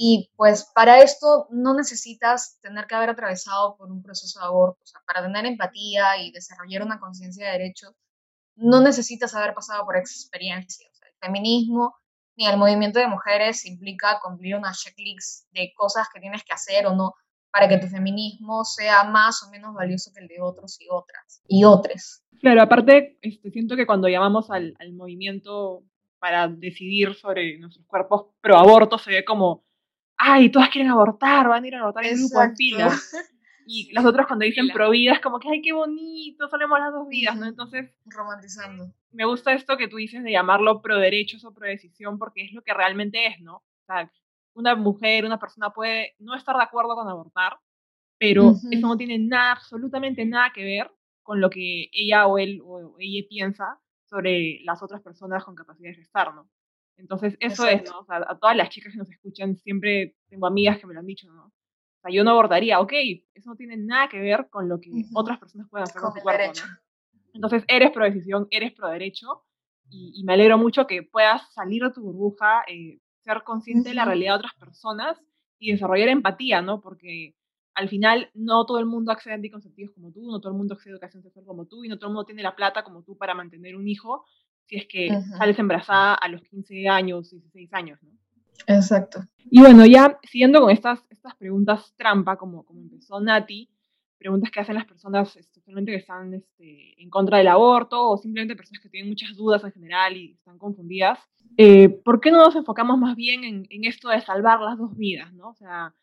[0.00, 4.78] Y pues para esto no necesitas tener que haber atravesado por un proceso de aborto.
[4.80, 7.94] O sea, para tener empatía y desarrollar una conciencia de derechos,
[8.54, 10.88] no necesitas haber pasado por esa experiencia.
[10.88, 11.96] O sea, el feminismo
[12.36, 16.86] ni el movimiento de mujeres implica cumplir una checklist de cosas que tienes que hacer
[16.86, 17.14] o no
[17.50, 21.42] para que tu feminismo sea más o menos valioso que el de otros y otras
[21.48, 22.22] y otros.
[22.40, 25.82] Claro, aparte, este, siento que cuando llamamos al, movimiento
[26.18, 29.64] para decidir sobre nuestros cuerpos pro aborto, se ve como,
[30.16, 32.90] ay, todas quieren abortar, van a ir a abortar en grupo en fila.
[33.70, 36.90] Y las otras cuando dicen pro vida es como que, ay, qué bonito, solemos las
[36.90, 37.44] dos vidas, ¿no?
[37.44, 37.90] Entonces...
[38.06, 38.94] Romantizando.
[39.12, 42.52] Me gusta esto que tú dices de llamarlo pro derechos o pro decisión porque es
[42.54, 43.56] lo que realmente es, ¿no?
[43.56, 44.10] O sea,
[44.58, 47.58] una mujer, una persona puede no estar de acuerdo con abortar,
[48.18, 50.90] pero eso no tiene nada, absolutamente nada que ver
[51.22, 55.90] con lo que ella o él o ella piensa sobre las otras personas con capacidad
[55.90, 56.50] de gestar, ¿no?
[56.96, 58.00] Entonces, eso es, ¿no?
[58.00, 61.00] O sea, a todas las chicas que nos escuchan, siempre tengo amigas que me lo
[61.00, 61.44] han dicho, ¿no?
[61.44, 62.92] O sea, yo no abortaría, ok,
[63.34, 66.20] eso no tiene nada que ver con lo que otras personas puedan hacer con, su
[66.20, 67.20] cuerpo, ¿no?
[67.34, 69.44] Entonces, eres pro decisión, eres pro derecho,
[69.90, 74.04] y, me alegro mucho que puedas salir de tu burbuja, eh, ser consciente de la
[74.04, 75.18] realidad de otras personas
[75.58, 76.80] y desarrollar empatía, ¿no?
[76.80, 77.34] Porque
[77.74, 80.74] al final no todo el mundo accede a anticonceptivos como tú, no todo el mundo
[80.74, 83.02] accede a educación sexual como tú, y no todo el mundo tiene la plata como
[83.02, 84.24] tú para mantener un hijo
[84.64, 88.10] si es que sales embarazada a los 15 años, 16 años, ¿no?
[88.66, 89.20] Exacto.
[89.50, 93.70] Y bueno, ya siguiendo con estas, estas preguntas trampa, como, como empezó Nati,
[94.18, 98.56] preguntas que hacen las personas especialmente que están este, en contra del aborto o simplemente
[98.56, 101.18] personas que tienen muchas dudas en general y están confundidas.
[101.56, 104.96] Eh, ¿Por qué no nos enfocamos más bien en, en, esto de salvar las dos
[104.96, 105.32] vidas?
[105.32, 105.50] ¿no?
[105.50, 105.94] O sea,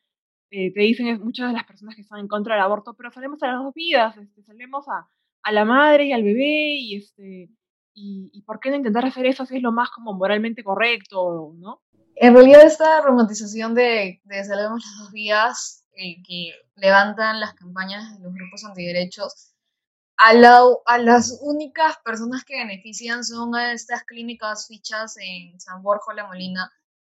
[0.50, 3.42] eh, te dicen muchas de las personas que están en contra del aborto, pero salemos
[3.44, 5.08] a las dos vidas, este, salemos a,
[5.44, 7.50] a, la madre y al bebé y, este,
[7.94, 11.54] y, y, ¿por qué no intentar hacer eso si es lo más como moralmente correcto?
[11.58, 11.82] ¿no?
[12.16, 18.18] En realidad esta romantización de, de salvemos las dos vidas eh, que levantan las campañas
[18.18, 19.56] de los grupos antiderechos,
[20.18, 20.30] a,
[20.86, 26.28] a las únicas personas que benefician son a estas clínicas fichas en San Borja La
[26.28, 26.72] Molina,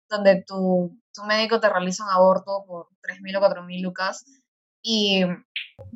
[0.09, 4.25] donde tu, tu médico te realiza un aborto por 3.000 o 4.000 lucas.
[4.81, 5.23] Y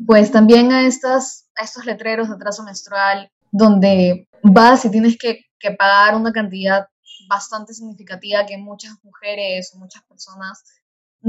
[0.05, 5.45] pues también a, estas, a estos letreros de trazo menstrual, donde vas y tienes que,
[5.59, 6.87] que pagar una cantidad
[7.27, 10.63] bastante significativa que muchas mujeres o muchas personas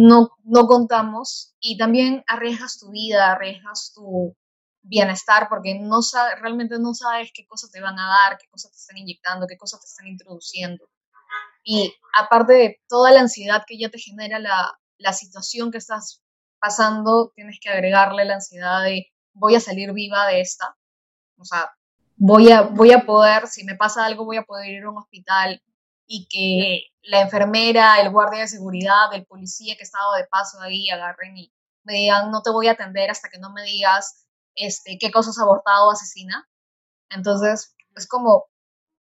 [0.01, 4.37] no, no contamos y también arriesgas tu vida, arriesgas tu
[4.81, 5.99] bienestar porque no
[6.41, 9.57] realmente no sabes qué cosas te van a dar, qué cosas te están inyectando, qué
[9.57, 10.89] cosas te están introduciendo.
[11.65, 16.23] Y aparte de toda la ansiedad que ya te genera la, la situación que estás
[16.61, 20.77] pasando, tienes que agregarle la ansiedad de voy a salir viva de esta.
[21.39, 21.73] O sea,
[22.15, 24.99] voy a, voy a poder, si me pasa algo, voy a poder ir a un
[24.99, 25.61] hospital,
[26.09, 30.91] y que la enfermera, el guardia de seguridad, el policía que estaba de paso ahí
[30.91, 31.53] agarren y
[31.85, 35.39] me digan, no te voy a atender hasta que no me digas este, qué cosas
[35.39, 36.49] abortado o asesina.
[37.11, 38.47] Entonces, es como,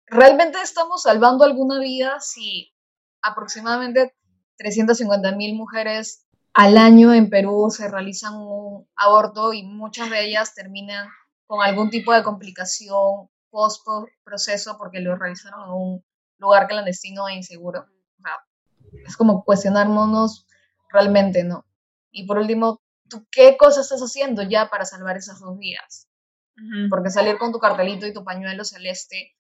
[0.06, 2.72] ¿realmente estamos salvando alguna vida si
[3.22, 4.16] aproximadamente
[4.58, 10.54] 350 mil mujeres al año en Perú se realizan un aborto y muchas de ellas
[10.54, 11.10] terminan
[11.48, 13.86] con algún tipo de complicación post
[14.24, 16.06] proceso porque lo realizaron en un
[16.44, 17.80] lugar clandestino e inseguro.
[17.82, 18.38] O sea,
[19.06, 20.46] es como cuestionarnos
[20.92, 21.66] realmente, ¿no?
[22.12, 26.08] Y por último, ¿tú qué cosas estás haciendo ya para salvar esas dos vidas?
[26.90, 29.36] Porque salir con tu cartelito y tu pañuelo celeste,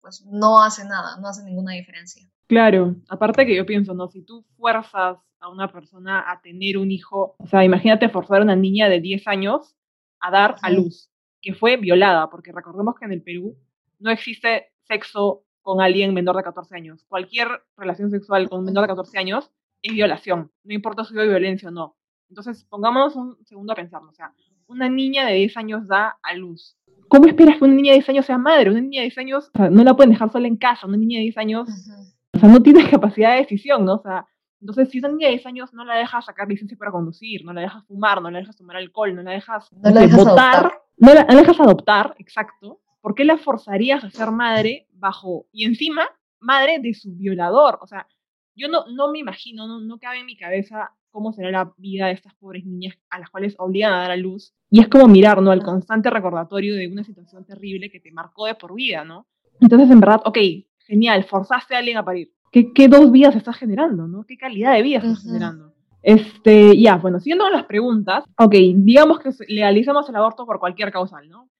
[0.00, 2.28] pues no hace nada, no hace ninguna diferencia.
[2.48, 4.08] Claro, aparte que yo pienso, ¿no?
[4.08, 8.44] Si tú fuerzas a una persona a tener un hijo, o sea, imagínate forzar a
[8.44, 9.76] una niña de 10 años
[10.18, 13.56] a dar a luz, que fue violada, porque recordemos que en el Perú
[14.00, 17.04] no existe sexo con alguien menor de 14 años.
[17.08, 19.50] Cualquier relación sexual con un menor de 14 años
[19.82, 21.96] es violación, no importa si hay violencia o no.
[22.28, 24.32] Entonces, pongámonos un segundo a pensar, o sea,
[24.68, 26.76] una niña de 10 años da a luz.
[27.08, 28.70] ¿Cómo esperas que una niña de 10 años sea madre?
[28.70, 30.98] Una niña de 10 años o sea, no la pueden dejar sola en casa, una
[30.98, 31.68] niña de 10 años,
[32.32, 33.94] o sea, no tiene capacidad de decisión, ¿no?
[33.94, 34.24] O sea,
[34.60, 37.52] entonces, si una niña de 10 años no la dejas sacar licencia para conducir, no
[37.52, 40.80] la dejas fumar, no la dejas tomar alcohol, no la dejas, no la dejas votar,
[40.96, 45.46] no la, no la dejas adoptar, exacto, ¿por qué la forzarías a ser madre bajo,
[45.52, 46.08] y encima,
[46.40, 47.78] madre de su violador?
[47.82, 48.06] O sea,
[48.54, 52.06] yo no, no me imagino, no, no cabe en mi cabeza cómo será la vida
[52.06, 54.54] de estas pobres niñas a las cuales obligan a dar a luz.
[54.70, 55.52] Y es como mirar, ¿no?
[55.52, 59.26] El constante recordatorio de una situación terrible que te marcó de por vida, ¿no?
[59.60, 60.38] Entonces, en verdad, ok,
[60.78, 62.32] genial, forzaste a alguien a parir.
[62.52, 64.24] ¿Qué, qué dos vidas estás generando, no?
[64.24, 65.72] ¿Qué calidad de vida estás generando?
[66.02, 71.28] Este, ya, bueno, siguiendo las preguntas, ok, digamos que legalizamos el aborto por cualquier causal,
[71.28, 71.50] ¿no?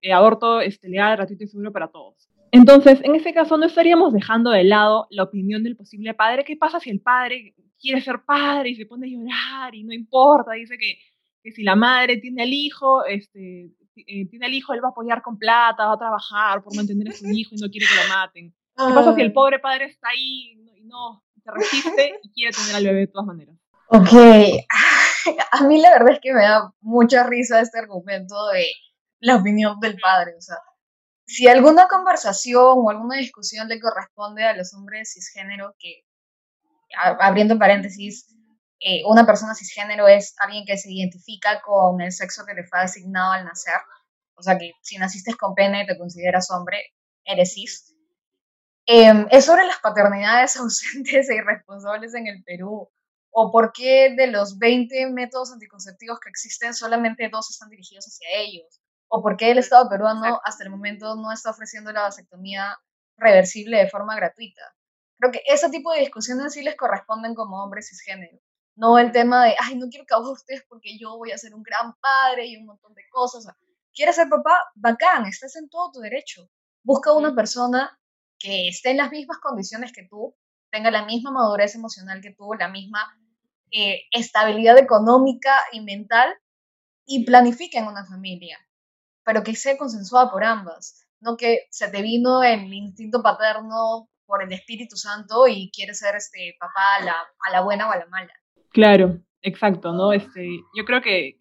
[0.00, 2.28] Eh, aborto este, legal, gratuito y seguro para todos.
[2.52, 6.44] Entonces, en ese caso, no estaríamos dejando de lado la opinión del posible padre.
[6.44, 9.92] ¿Qué pasa si el padre quiere ser padre y se pone a llorar y no
[9.92, 10.52] importa?
[10.52, 10.98] Dice que,
[11.42, 13.72] que si la madre tiene al hijo, este,
[14.06, 17.08] eh, tiene al hijo, él va a apoyar con plata, va a trabajar por mantener
[17.08, 18.54] a su hijo y no quiere que lo maten.
[18.76, 22.76] ¿Qué pasa si el pobre padre está ahí y no, se resiste y quiere tener
[22.76, 23.56] al bebé de todas maneras?
[23.88, 24.12] Ok,
[25.50, 28.66] a mí la verdad es que me da mucha risa este argumento de
[29.20, 30.34] la opinión del padre.
[30.36, 30.56] O sea,
[31.28, 36.02] si alguna conversación o alguna discusión le corresponde a los hombres cisgénero, que,
[37.20, 38.34] abriendo paréntesis,
[38.80, 42.80] eh, una persona cisgénero es alguien que se identifica con el sexo que le fue
[42.80, 43.74] asignado al nacer.
[44.36, 46.78] O sea que si naciste con pene y te consideras hombre,
[47.24, 47.94] eres cis.
[48.86, 52.88] Em, es sobre las paternidades ausentes e irresponsables en el Perú.
[53.30, 58.28] O por qué de los 20 métodos anticonceptivos que existen, solamente dos están dirigidos hacia
[58.40, 62.78] ellos o por qué el Estado peruano hasta el momento no está ofreciendo la vasectomía
[63.16, 64.62] reversible de forma gratuita.
[65.18, 68.38] Creo que ese tipo de discusiones sí les corresponden como hombres cisgénero.
[68.76, 71.54] No el tema de, ay, no quiero que a ustedes porque yo voy a ser
[71.54, 73.44] un gran padre y un montón de cosas.
[73.92, 74.62] ¿Quieres ser papá?
[74.76, 76.48] Bacán, estás en todo tu derecho.
[76.84, 77.98] Busca una persona
[78.38, 80.36] que esté en las mismas condiciones que tú,
[80.70, 83.00] tenga la misma madurez emocional que tú, la misma
[83.72, 86.32] eh, estabilidad económica y mental
[87.04, 88.58] y planifiquen una familia,
[89.28, 94.42] pero que sea consensuada por ambas, no que se te vino el instinto paterno por
[94.42, 97.12] el Espíritu Santo y quieres ser este papá a la,
[97.46, 98.32] a la buena o a la mala.
[98.70, 100.14] Claro, exacto, ¿no?
[100.14, 101.36] Este, yo creo que,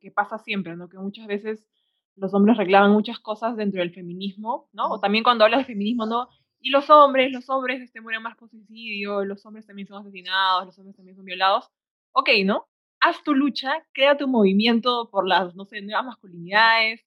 [0.00, 0.88] que, pasa siempre, ¿no?
[0.88, 1.66] Que muchas veces
[2.14, 4.90] los hombres reclaman muchas cosas dentro del feminismo, ¿no?
[4.90, 6.28] O también cuando hablas de feminismo, ¿no?
[6.60, 10.66] Y los hombres, los hombres este, mueren más por suicidio, los hombres también son asesinados,
[10.66, 11.68] los hombres también son violados.
[12.12, 12.68] Ok, ¿no?
[13.02, 17.04] haz tu lucha, crea tu movimiento por las, no sé, nuevas masculinidades,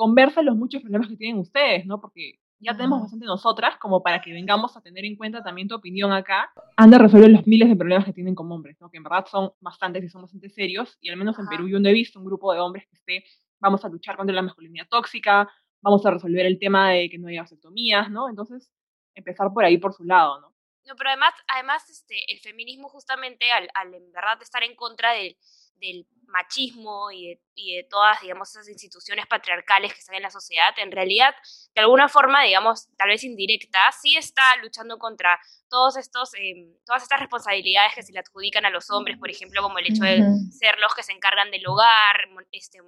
[0.00, 2.00] conversa los muchos problemas que tienen ustedes, ¿no?
[2.00, 5.74] Porque ya tenemos bastante nosotras como para que vengamos a tener en cuenta también tu
[5.74, 6.50] opinión acá.
[6.78, 8.90] Anda a resolver los miles de problemas que tienen como hombres, ¿no?
[8.90, 10.96] Que en verdad son bastantes y son bastante serios.
[11.02, 13.24] Y al menos en Perú yo no he visto un grupo de hombres que esté,
[13.58, 15.50] vamos a luchar contra la masculinidad tóxica,
[15.82, 18.30] vamos a resolver el tema de que no haya vasectomías, ¿no?
[18.30, 18.72] Entonces,
[19.14, 20.54] empezar por ahí por su lado, ¿no?
[20.86, 25.12] No, pero además, además este, el feminismo justamente al, al en verdad estar en contra
[25.12, 25.36] del,
[25.80, 30.30] del machismo y de, y de, todas, digamos, esas instituciones patriarcales que están en la
[30.30, 31.34] sociedad, en realidad,
[31.74, 37.02] de alguna forma, digamos, tal vez indirecta, sí está luchando contra todos estos, em, todas
[37.02, 40.22] estas responsabilidades que se le adjudican a los hombres, por ejemplo, como el hecho de
[40.52, 42.78] ser los que se encargan del hogar, este,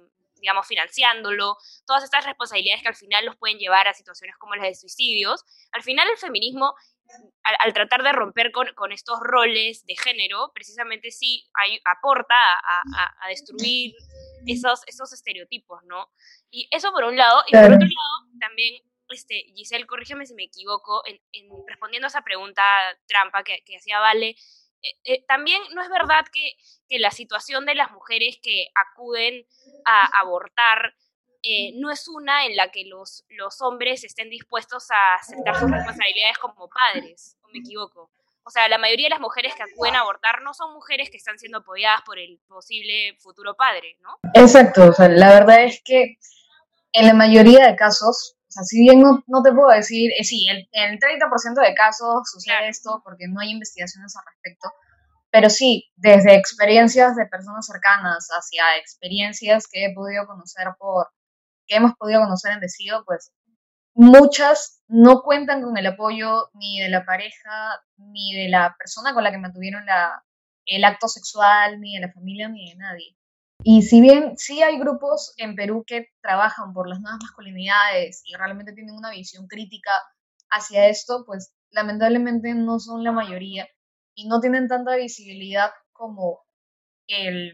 [0.43, 1.55] digamos, financiándolo,
[1.87, 5.45] todas estas responsabilidades que al final los pueden llevar a situaciones como las de suicidios.
[5.71, 6.75] Al final el feminismo
[7.43, 11.45] al, tratar de romper con, estos roles de género, precisamente sí
[11.85, 13.93] aporta a, destruir
[14.45, 16.09] esos, esos estereotipos, ¿no?
[16.51, 20.43] Y eso por un lado, y por otro lado, también, este, Giselle, corrígeme si me
[20.43, 21.19] equivoco, en,
[21.67, 22.63] respondiendo a esa pregunta
[23.07, 24.35] trampa que, hacía Vale,
[24.83, 26.51] eh, eh, también no es verdad que,
[26.89, 29.45] que, la situación de las mujeres que acuden
[29.85, 30.93] a abortar
[31.41, 35.69] eh, no es una en la que los, los hombres estén dispuestos a aceptar sus
[35.69, 38.11] responsabilidades como padres, o me equivoco.
[38.45, 41.17] O sea, la mayoría de las mujeres que acuden a abortar no son mujeres que
[41.17, 44.19] están siendo apoyadas por el posible futuro padre, ¿no?
[44.33, 46.17] Exacto, o sea, la verdad es que
[46.93, 50.67] en la mayoría de casos, sea, si bien no, te puedo decir, eh, sí, en
[50.71, 54.71] el, 30% de casos sucede esto porque no hay investigaciones al respecto,
[55.31, 61.07] pero sí, desde experiencias de personas cercanas hacia experiencias que he podido conocer por
[61.67, 63.31] que hemos podido conocer en Decido, pues
[63.95, 69.23] muchas no cuentan con el apoyo ni de la pareja, ni de la persona con
[69.23, 70.23] la que mantuvieron la,
[70.65, 73.15] el acto sexual, ni de la familia, ni de nadie.
[73.65, 78.35] Y si bien sí hay grupos en Perú que trabajan por las nuevas masculinidades y
[78.35, 79.91] realmente tienen una visión crítica
[80.49, 83.67] hacia esto, pues lamentablemente no son la mayoría
[84.15, 86.41] y no tienen tanta visibilidad como
[87.07, 87.53] el,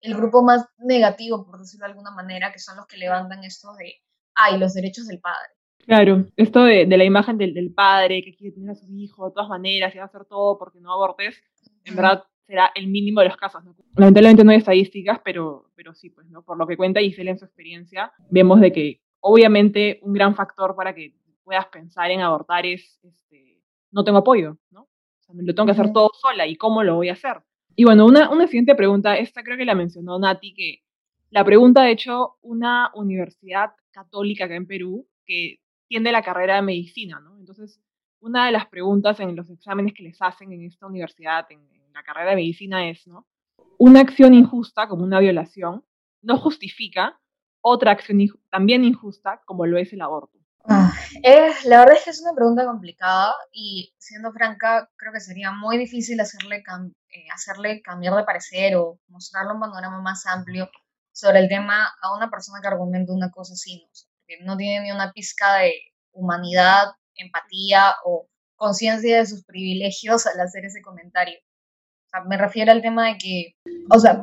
[0.00, 3.72] el grupo más negativo, por decirlo de alguna manera, que son los que levantan esto
[3.78, 3.94] de,
[4.34, 5.48] ay, los derechos del padre.
[5.86, 9.32] Claro, esto de, la imagen del, del, padre que quiere tener a su hijo de
[9.32, 11.36] todas maneras y va a hacer todo porque no abortes,
[11.84, 13.62] en verdad será el mínimo de los casos.
[13.96, 16.42] Lamentablemente no hay estadísticas, pero, pero sí, pues, ¿no?
[16.42, 20.74] Por lo que cuenta Gisela en su experiencia, vemos de que obviamente un gran factor
[20.76, 24.82] para que puedas pensar en abortar es, este, no tengo apoyo, ¿no?
[24.82, 27.42] O sea, lo tengo que hacer todo sola y cómo lo voy a hacer.
[27.74, 30.82] Y bueno, una, una siguiente pregunta, esta creo que la mencionó Nati, que
[31.30, 36.62] la pregunta, de hecho, una universidad católica acá en Perú que tiene la carrera de
[36.62, 37.36] medicina, ¿no?
[37.38, 37.80] Entonces,
[38.20, 41.60] una de las preguntas en los exámenes que les hacen en esta universidad, en,
[41.96, 43.26] la carrera de medicina, es, ¿no?
[43.78, 45.84] Una acción injusta, como una violación,
[46.22, 47.18] no justifica
[47.62, 48.18] otra acción
[48.50, 50.38] también injusta, como lo es el aborto.
[50.68, 50.92] Ah,
[51.64, 55.78] la verdad es que es una pregunta complicada y siendo franca, creo que sería muy
[55.78, 60.68] difícil hacerle, eh, hacerle cambiar de parecer o mostrarle un panorama más amplio
[61.12, 63.88] sobre el tema a una persona que argumenta una cosa así, ¿no?
[64.26, 65.72] que no tiene ni una pizca de
[66.12, 71.38] humanidad, empatía o conciencia de sus privilegios al hacer ese comentario
[72.24, 73.56] me refiero al tema de que,
[73.90, 74.22] o sea,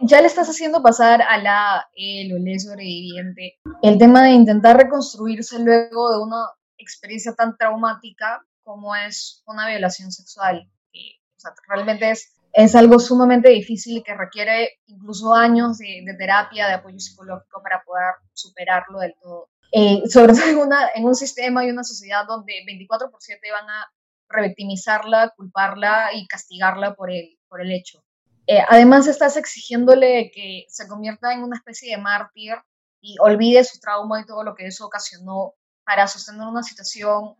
[0.00, 4.76] ya le estás haciendo pasar a la él o el sobreviviente el tema de intentar
[4.76, 6.44] reconstruirse luego de una
[6.78, 10.68] experiencia tan traumática como es una violación sexual.
[10.92, 16.74] o sea, realmente es, es algo sumamente difícil que requiere incluso años de, terapia, de
[16.74, 19.48] apoyo psicológico para poder superarlo del todo.
[19.72, 23.40] Eh, sobre todo en, una, en un sistema y una sociedad donde 24 por 7
[23.52, 23.86] van a
[24.30, 28.02] revictimizarla, culparla y castigarla por el, por el hecho.
[28.46, 32.54] Eh, además, estás exigiéndole que se convierta en una especie de mártir
[33.00, 35.54] y olvide su trauma y todo lo que eso ocasionó
[35.84, 37.36] para sostener una situación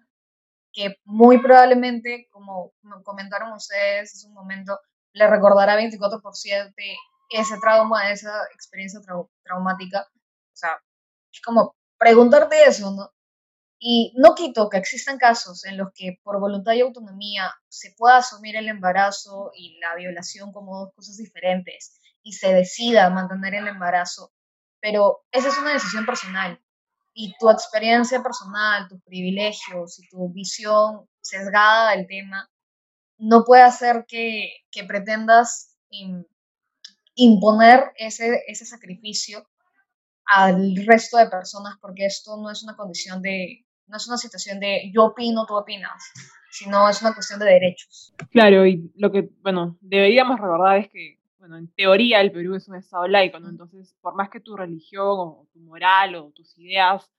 [0.73, 2.73] que muy probablemente, como
[3.05, 4.79] comentaron ustedes hace un momento,
[5.13, 6.73] le recordará 24 por 7
[7.31, 9.01] ese trauma, esa experiencia
[9.45, 10.03] traumática.
[10.03, 10.81] O sea,
[11.33, 13.11] es como preguntarte eso, ¿no?
[13.83, 18.19] Y no quito que existan casos en los que por voluntad y autonomía se pueda
[18.19, 23.69] asumir el embarazo y la violación como dos cosas diferentes y se decida mantener el
[23.69, 24.33] embarazo,
[24.81, 26.61] pero esa es una decisión personal.
[27.15, 32.51] Y tu experiencia personal, tus privilegios y tu visión sesgada del tema
[33.17, 35.79] no puede hacer que, que pretendas
[37.15, 39.49] imponer ese, ese sacrificio
[40.27, 44.61] al resto de personas porque esto no es una condición de, no es una situación
[44.61, 46.13] de yo opino, tú opinas,
[46.51, 48.15] sino es una cuestión de derechos.
[48.31, 52.69] Claro, y lo que, bueno, deberíamos recordar es que, bueno, en teoría el Perú es
[52.69, 53.49] un Estado laico, ¿no?
[53.49, 57.11] Entonces, por más que tu religión o tu moral o tus ideas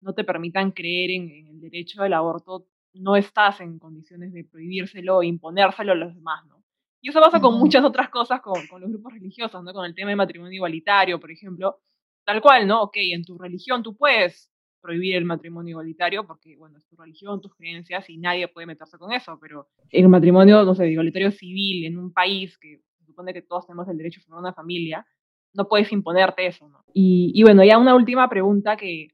[0.00, 5.18] no te permitan creer en, el derecho del aborto, no estás en condiciones de prohibírselo
[5.18, 6.62] o imponérselo a los demás, ¿no?
[7.00, 9.72] Y eso pasa con muchas otras cosas, con, con, los grupos religiosos, ¿no?
[9.72, 11.80] Con el tema de matrimonio igualitario, por ejemplo.
[12.24, 12.82] Tal cual, ¿no?
[12.82, 14.50] Ok, en tu religión tú puedes
[14.88, 18.96] prohibir el matrimonio igualitario porque, bueno, es tu religión, tus creencias y nadie puede meterse
[18.96, 23.42] con eso, pero el matrimonio, no sé, igualitario civil en un país que supone que
[23.42, 25.06] todos tenemos el derecho a formar una familia,
[25.52, 26.82] no puedes imponerte eso, ¿no?
[26.94, 29.08] Y, y bueno, ya una última pregunta que,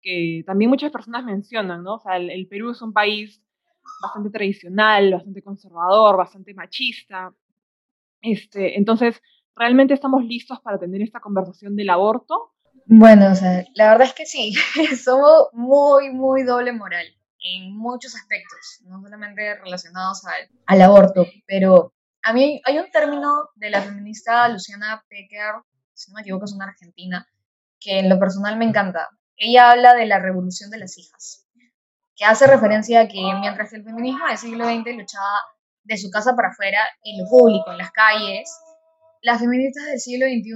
[0.00, 1.94] que también muchas personas mencionan, ¿no?
[1.94, 3.42] O sea, el, el Perú es un país
[4.00, 7.34] bastante tradicional, bastante conservador, bastante machista.
[8.22, 9.20] Este, entonces,
[9.56, 12.52] ¿realmente estamos listos para tener esta conversación del aborto?
[12.90, 14.54] Bueno, o sea, la verdad es que sí,
[15.04, 17.04] somos muy, muy doble moral
[17.38, 20.22] en muchos aspectos, no solamente relacionados
[20.66, 25.56] al, aborto, pero a mí hay un término de la feminista Luciana Pecker,
[25.92, 27.28] si no me equivoco es una argentina,
[27.78, 29.06] que en lo personal me encanta.
[29.36, 31.46] Ella habla de la revolución de las hijas,
[32.16, 35.42] que hace referencia a que mientras el feminismo del siglo XX luchaba
[35.84, 38.50] de su casa para afuera, en lo público, en las calles,
[39.20, 40.54] las feministas del siglo XXI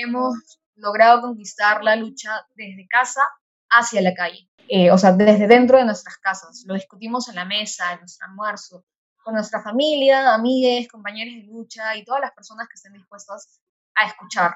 [0.00, 3.22] hemos logrado conquistar la lucha desde casa
[3.70, 6.64] hacia la calle, eh, o sea, desde dentro de nuestras casas.
[6.66, 8.84] Lo discutimos en la mesa, en nuestro almuerzo,
[9.22, 13.60] con nuestra familia, amigues, compañeros de lucha y todas las personas que estén dispuestas
[13.94, 14.54] a escuchar.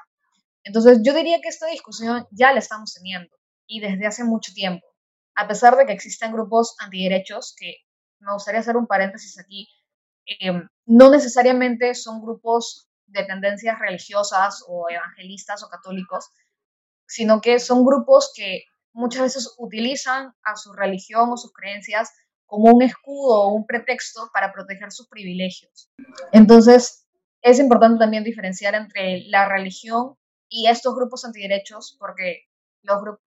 [0.63, 3.33] Entonces, yo diría que esta discusión ya la estamos teniendo
[3.65, 4.85] y desde hace mucho tiempo.
[5.35, 7.77] A pesar de que existen grupos antiderechos, que
[8.19, 9.67] me gustaría hacer un paréntesis aquí,
[10.25, 16.29] eh, no necesariamente son grupos de tendencias religiosas o evangelistas o católicos,
[17.07, 22.11] sino que son grupos que muchas veces utilizan a su religión o sus creencias
[22.45, 25.89] como un escudo o un pretexto para proteger sus privilegios.
[26.31, 27.05] Entonces,
[27.41, 30.15] es importante también diferenciar entre la religión
[30.49, 32.45] y estos grupos antiderechos, porque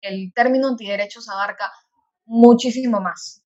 [0.01, 1.71] el término antiderechos abarca
[2.25, 3.43] muchísimo más.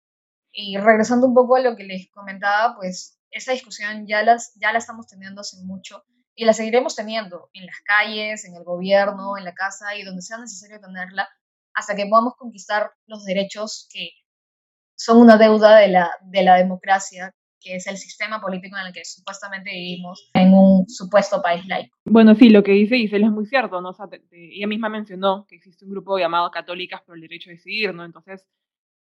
[0.52, 4.72] Y regresando un poco a lo que les comentaba, pues esa discusión ya, las, ya
[4.72, 6.04] la estamos teniendo hace mucho
[6.39, 10.22] y la seguiremos teniendo en las calles, en el gobierno, en la casa y donde
[10.22, 11.28] sea necesario tenerla
[11.74, 14.11] hasta que podamos conquistar los derechos que
[14.97, 18.93] son una deuda de la, de la democracia, que es el sistema político en el
[18.93, 21.97] que supuestamente vivimos en un supuesto país laico.
[22.05, 23.97] Bueno, sí, lo que dice Gisela es muy cierto, ¿no?
[24.30, 28.05] ella misma mencionó que existe un grupo llamado Católicas por el Derecho a Decidir, ¿no?
[28.05, 28.47] Entonces,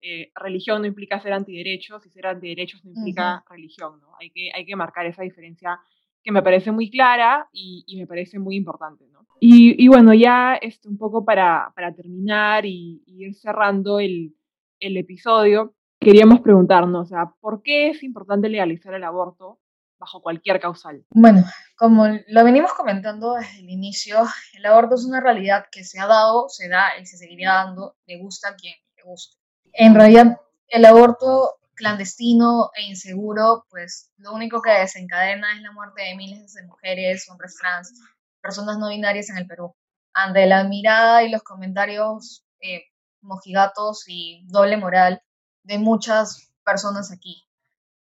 [0.01, 4.17] eh, religión no implica ser antiderechos y ser antiderechos no implica religión, ¿no?
[4.19, 5.79] Hay que, hay que marcar esa diferencia
[6.23, 9.05] que me parece muy clara y, me parece muy importante.
[9.11, 9.25] ¿no?
[9.39, 14.35] Y, bueno, ya este, un poco para, para terminar y, ir cerrando el,
[14.79, 19.59] el, episodio, queríamos preguntarnos, o sea, ¿por qué es importante legalizar el aborto
[19.99, 21.03] bajo cualquier causal?
[21.11, 21.43] Bueno,
[21.75, 24.17] como lo venimos comentando desde el inicio,
[24.53, 27.95] el aborto es una realidad que se ha dado, se da y se seguiría dando,
[28.05, 29.37] le gusta a quien le guste.
[29.73, 36.03] En realidad, el aborto clandestino e inseguro, pues lo único que desencadena es la muerte
[36.03, 37.93] de miles de mujeres, hombres trans,
[38.41, 39.75] personas no binarias en el Perú.
[40.13, 42.83] Ante la mirada y los comentarios eh,
[43.21, 45.21] mojigatos y doble moral
[45.63, 47.43] de muchas personas aquí.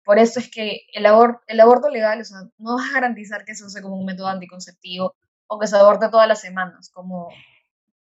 [0.05, 1.07] Por eso es que el,
[1.47, 2.23] el aborto legal
[2.59, 5.15] no va a garantizar que se use como un método anticonceptivo
[5.47, 7.29] o que se aborte todas las semanas, como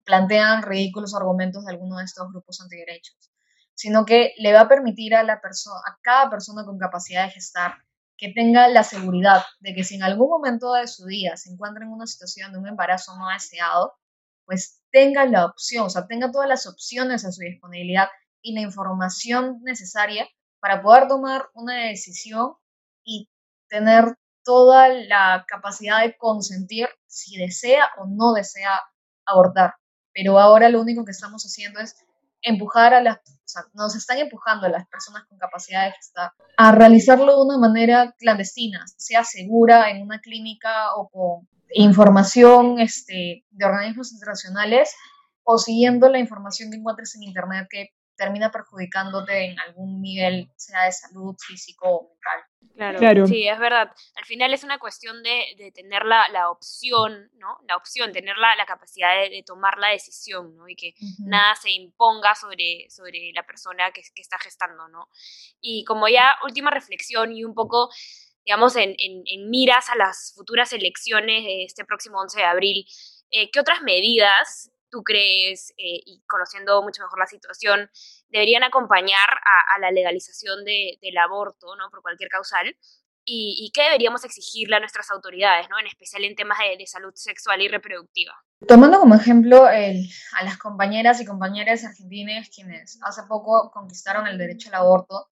[0.06, 3.33] plantean ridículos argumentos de algunos de estos grupos antiderechos
[3.76, 7.32] sino que le va a permitir a, la persona, a cada persona con capacidad de
[7.32, 7.76] gestar
[8.18, 11.84] que tenga la seguridad de que si en algún momento de su vida se encuentra
[11.84, 13.96] en una situación de un embarazo no deseado,
[14.46, 18.08] pues tenga la opción, o sea, tenga todas las opciones a su disponibilidad
[18.42, 20.28] y la información necesaria
[20.60, 22.54] para poder tomar una decisión
[23.04, 23.30] y
[23.68, 28.80] tener toda la capacidad de consentir si desea o no desea
[29.26, 29.76] abortar.
[30.14, 31.96] Pero ahora lo único que estamos haciendo es
[32.44, 36.32] empujar a las, o sea, nos están empujando a las personas con capacidad de gestar
[36.58, 43.46] a realizarlo de una manera clandestina, sea segura en una clínica o con información este,
[43.50, 44.94] de organismos internacionales
[45.44, 50.86] o siguiendo la información que encuentres en Internet que termina perjudicándote en algún nivel, sea
[50.86, 52.53] de salud, físico o mental.
[52.76, 53.92] Claro, sí, es verdad.
[54.16, 57.60] Al final es una cuestión de, tener la, la, opción, ¿no?
[57.68, 60.68] La opción, tener la, la capacidad de, tomar la decisión, ¿no?
[60.68, 65.08] Y que nada se imponga sobre, sobre la persona que, que, está gestando, ¿no?
[65.62, 67.90] Y como ya última reflexión y un poco,
[68.44, 72.86] digamos, en, en, en miras a las futuras elecciones de este próximo 11 de abril,
[73.30, 77.90] eh, ¿qué otras medidas tú crees, eh, y conociendo mucho mejor la situación,
[78.30, 79.28] deberían acompañar
[79.74, 81.90] a, la legalización del aborto, ¿no?
[81.90, 82.78] Por cualquier causal.
[83.26, 85.80] Y, qué deberíamos exigirle a nuestras autoridades, ¿no?
[85.80, 88.34] En especial en temas de, salud sexual y reproductiva.
[88.68, 94.70] Tomando como ejemplo a las compañeras y compañeros argentinas quienes hace poco conquistaron el derecho
[94.70, 95.32] al aborto,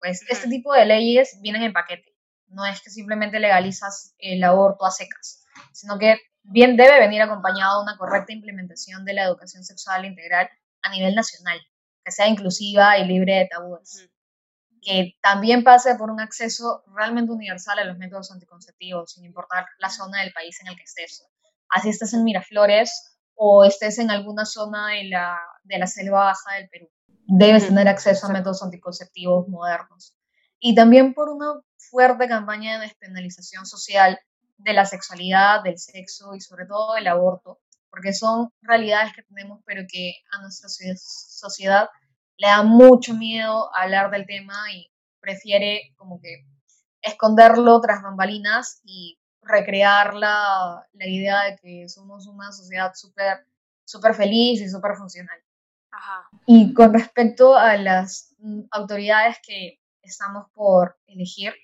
[0.00, 2.16] pues este tipo de leyes vienen en paquete.
[2.46, 7.78] No es que simplemente legalizas el aborto a secas, sino que bien debe venir acompañado
[7.78, 10.48] de una correcta implementación de la educación sexual integral
[10.82, 11.60] a nivel nacional,
[12.04, 14.08] que sea inclusiva y libre de tabúes.
[14.80, 19.88] Que también pase por un acceso realmente universal a los métodos anticonceptivos, sin importar la
[19.88, 21.24] zona del país en el que estés.
[21.68, 26.54] Así estés en Miraflores o estés en alguna zona de la, de la selva baja
[26.56, 26.90] del Perú.
[27.26, 30.16] Debes tener acceso a métodos anticonceptivos modernos.
[30.58, 34.18] Y también por una fuerte campaña de despenalización social
[34.62, 37.60] de la sexualidad, del sexo y sobre todo del aborto,
[37.90, 41.88] porque son realidades que tenemos, pero que a nuestra sociedad
[42.36, 44.90] le da mucho miedo hablar del tema y
[45.20, 46.46] prefiere como que
[47.00, 53.46] esconderlo tras bambalinas y recrear la, la idea de que somos una sociedad súper
[53.84, 55.38] super feliz y súper funcional.
[56.46, 61.54] Y con respecto a las mm, autoridades que estamos por elegir,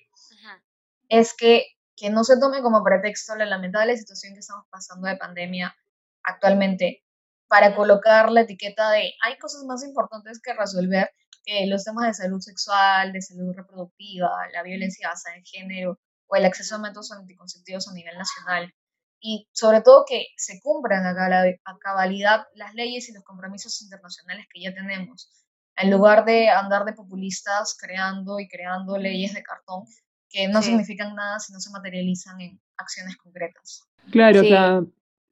[1.09, 1.65] es que
[1.99, 5.75] que no se tome como pretexto la lamentable situación que estamos pasando de pandemia
[6.23, 7.03] actualmente
[7.47, 11.11] para colocar la etiqueta de hay cosas más importantes que resolver
[11.43, 16.35] que los temas de salud sexual, de salud reproductiva, la violencia basada en género o
[16.35, 18.73] el acceso a métodos anticonceptivos a nivel nacional.
[19.19, 24.61] Y sobre todo que se cumplan a cabalidad las leyes y los compromisos internacionales que
[24.61, 25.29] ya tenemos,
[25.75, 29.85] en lugar de andar de populistas creando y creando leyes de cartón
[30.29, 33.87] que no significan nada si no se materializan en acciones concretas.
[34.11, 34.81] Claro, o sea,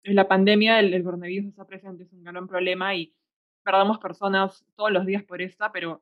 [0.03, 3.13] la pandemia, el, coronavirus está presente, es un gran problema y
[3.63, 6.01] perdamos personas todos los días por esta, pero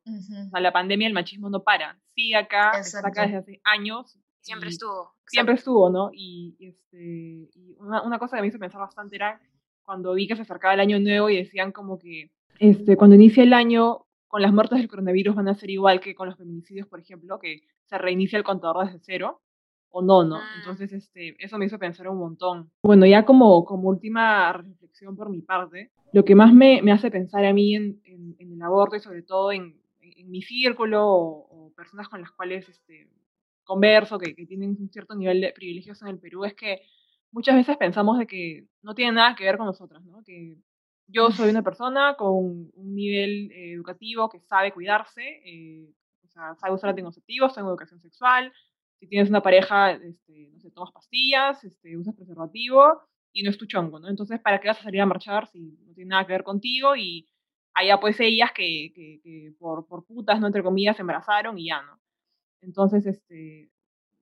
[0.54, 2.00] a la pandemia el machismo no para.
[2.14, 4.20] Sí, acá, está acá desde hace años.
[4.42, 5.16] Siempre estuvo.
[5.26, 6.12] Siempre estuvo, ¿no?
[6.14, 9.42] Y, este, y una, una, cosa que me hizo pensar bastante era
[9.82, 12.30] cuando vi que se acercaba el año nuevo y decían como que
[12.60, 16.16] este, cuando inicia el año con las muertes del coronavirus van a ser igual que
[16.16, 19.42] con los feminicidios, por ejemplo, que se reinicia el contador desde cero
[19.90, 20.38] o no, ¿no?
[20.38, 20.54] Ah.
[20.58, 22.70] Entonces, este, eso me hizo pensar un montón.
[22.84, 27.10] Bueno, ya como, como última reflexión por mi parte, lo que más me, me hace
[27.10, 31.74] pensar a mí en, en, el aborto y sobre todo en, en mi círculo o,
[31.76, 33.10] personas con las cuales este,
[33.64, 36.82] converso, que, que tienen un cierto nivel de privilegios en el Perú, es que
[37.32, 40.24] muchas veces pensamos de que no tiene nada que ver con nosotras, ¿no?
[40.24, 40.58] Que
[41.08, 45.90] yo soy una persona con un nivel eh, educativo que sabe cuidarse, eh,
[46.24, 48.52] o sea, sabe usar anticonceptivos, tengo educación sexual.
[49.00, 53.02] Si tienes una pareja, este, no sé, tomas pastillas, este, usas preservativo
[53.34, 54.08] y no es tu chongo, ¿no?
[54.10, 56.96] Entonces, ¿para qué vas a salir a marchar si no tiene nada que ver contigo?
[56.96, 57.28] Y
[57.74, 60.48] allá pues ellas que, que, que por, por putas, ¿no?
[60.48, 62.00] Entre comillas, se embarazaron y ya, ¿no?
[62.62, 63.70] Entonces, este,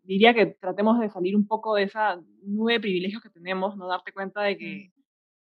[0.01, 3.87] diría que tratemos de salir un poco de esa nube de privilegios que tenemos, no
[3.87, 4.91] darte cuenta de que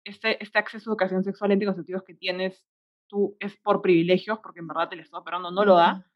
[0.06, 2.64] este, este acceso a educación sexual y anticonceptivos que tienes
[3.08, 6.06] tú es por privilegios, porque en verdad el Estado esperando no lo da,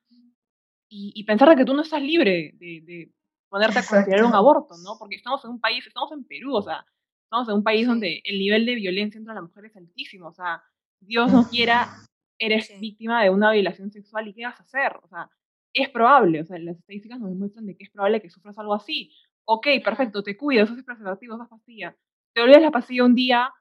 [0.89, 3.13] y, y, pensar que tú no estás libre de, de
[3.49, 4.97] ponerte a considerar un aborto, ¿no?
[4.99, 6.85] Porque estamos en un país, estamos en Perú, o sea,
[7.25, 10.33] estamos en un país donde el nivel de violencia entre las mujeres es altísimo, o
[10.33, 10.63] sea,
[11.01, 11.89] Dios no quiera,
[12.39, 14.97] eres víctima de una violación sexual y ¿qué vas a hacer?
[15.03, 15.31] O sea,
[15.73, 18.75] es probable, o sea, las estadísticas nos demuestran de que es probable que sufras algo
[18.75, 19.13] así.
[19.45, 21.95] Ok, perfecto, te cuidas, haces preservativos, das pastillas.
[22.33, 23.53] Te olvidas la pastilla un día,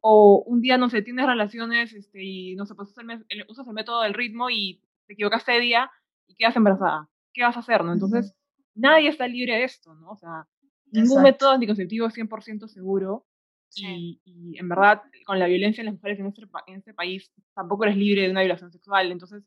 [0.00, 3.66] o un día, no sé, tienes relaciones este, y, no sé, pues usas el, usas
[3.66, 5.90] el método del ritmo y te equivocaste de día
[6.26, 7.08] y quedas embarazada.
[7.32, 7.92] ¿Qué vas a hacer, no?
[7.92, 8.34] Entonces,
[8.74, 10.10] nadie está libre de esto, ¿no?
[10.10, 10.46] O sea,
[10.90, 13.26] ningún método anticonceptivo es 100% seguro
[13.74, 17.32] y, y, en verdad, con la violencia en las mujeres en este, en este país,
[17.54, 19.10] tampoco eres libre de una violación sexual.
[19.12, 19.44] Entonces,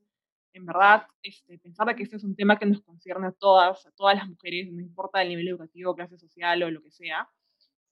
[0.54, 3.92] en verdad, este, pensar que este es un tema que nos concierne a todas, a
[3.92, 7.30] todas las mujeres, no importa el nivel educativo, clase social o lo que sea,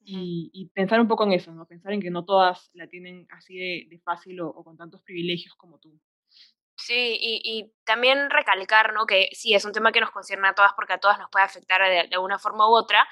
[0.09, 1.65] y, pensar un poco en eso, ¿no?
[1.65, 5.79] Pensar en que no todas la tienen así de, fácil o, con tantos privilegios como
[5.79, 5.99] tú.
[6.77, 9.05] Sí, y, también recalcar, ¿no?
[9.05, 11.45] Que sí, es un tema que nos concierne a todas porque a todas nos puede
[11.45, 13.07] afectar de, de una forma u otra,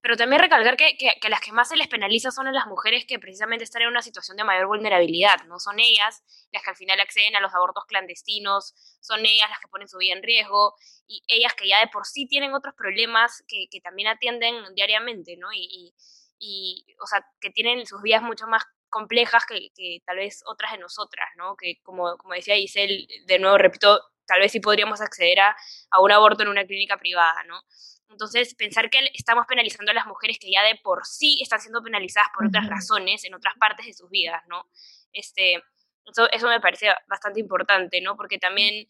[0.00, 3.04] pero también recalcar que, que, las que más se les penaliza son a las mujeres
[3.04, 5.58] que precisamente están en una situación de mayor vulnerabilidad, ¿no?
[5.58, 6.22] Son ellas
[6.52, 9.98] las que al final acceden a los abortos clandestinos, son ellas las que ponen su
[9.98, 10.74] vida en riesgo,
[11.06, 15.36] y ellas que ya de por sí tienen otros problemas que, que también atienden diariamente,
[15.36, 15.52] ¿no?
[15.52, 15.94] Y, y,
[16.40, 20.78] o sea, que tienen sus vidas mucho más complejas que, que, tal vez otras de
[20.78, 21.56] nosotras, ¿no?
[21.56, 25.56] Que como, como decía Giselle, de nuevo repito, tal vez sí podríamos acceder a,
[25.90, 27.62] a un aborto en una clínica privada, ¿no?
[28.10, 31.82] Entonces, pensar que estamos penalizando a las mujeres que ya de por sí están siendo
[31.82, 34.68] penalizadas por otras razones en otras partes de sus vidas, ¿no?
[35.12, 35.62] Este,
[36.06, 38.16] eso, eso me parece bastante importante, ¿no?
[38.16, 38.86] Porque también,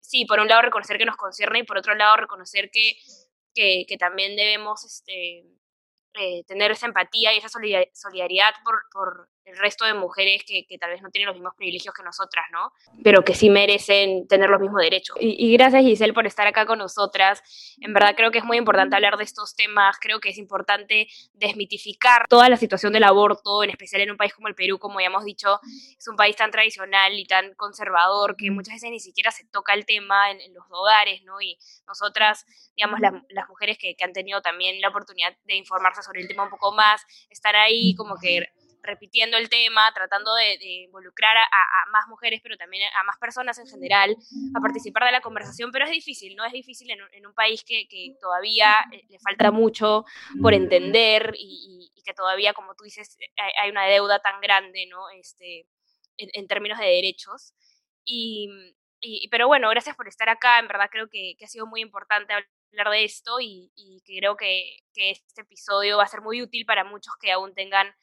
[0.00, 2.96] sí, por un lado reconocer que nos concierne y por otro lado reconocer que,
[3.54, 5.44] que, que también debemos este,
[6.14, 10.78] eh, tener esa empatía y esa solidaridad por, por el resto de mujeres que, que,
[10.78, 12.72] tal vez no tienen los mismos privilegios que nosotras, ¿no?
[13.02, 15.16] Pero que sí merecen tener los mismos derechos.
[15.20, 17.42] Y, y, gracias Giselle por estar acá con nosotras.
[17.80, 21.08] En verdad creo que es muy importante hablar de estos temas, creo que es importante
[21.34, 25.00] desmitificar toda la situación del aborto, en especial en un país como el Perú, como
[25.00, 25.60] ya hemos dicho,
[25.98, 29.74] es un país tan tradicional y tan conservador que muchas veces ni siquiera se toca
[29.74, 31.40] el tema en, en los hogares, ¿no?
[31.40, 36.02] Y nosotras, digamos, las, las mujeres que, que han tenido también la oportunidad de informarse
[36.02, 38.48] sobre el tema un poco más, estar ahí como que
[38.82, 43.66] repitiendo el tema, tratando de, involucrar a, más mujeres, pero también a más personas en
[43.66, 44.16] general,
[44.54, 46.44] a participar de la conversación, pero es difícil, ¿no?
[46.44, 47.86] Es difícil en, un país que,
[48.20, 50.04] todavía eh, le falta mucho
[50.40, 53.16] por entender y, que todavía, como tú dices,
[53.60, 55.08] hay, una deuda tan grande, ¿no?
[55.10, 55.68] Este,
[56.16, 57.54] en, términos de derechos.
[58.04, 58.48] Y,
[59.30, 62.90] pero bueno, gracias por estar acá, en verdad creo que, ha sido muy importante hablar
[62.90, 63.70] de esto y,
[64.04, 67.54] que creo que, que este episodio va a ser muy útil para muchos que aún
[67.54, 67.94] tengan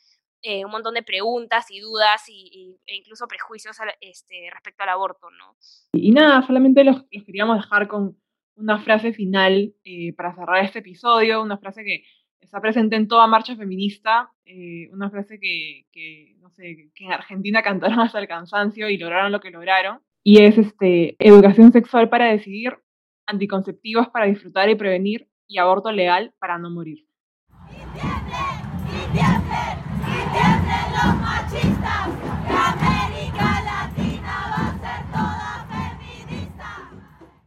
[0.42, 5.30] eh, un montón de preguntas y dudas y, e incluso prejuicios este, respecto al aborto,
[5.32, 5.56] ¿no?
[5.94, 8.18] Y, nada, solamente los, queríamos dejar con
[8.56, 12.04] una frase final eh, para cerrar este episodio, una frase que
[12.40, 17.12] está presente en toda marcha feminista, eh, una frase que, que, no sé, que en
[17.12, 22.10] Argentina cantaron hasta el cansancio y lograron lo que lograron, y es este, educación sexual
[22.10, 22.78] para decidir,
[23.26, 27.09] anticonceptivos para disfrutar y prevenir, y aborto legal para no morir.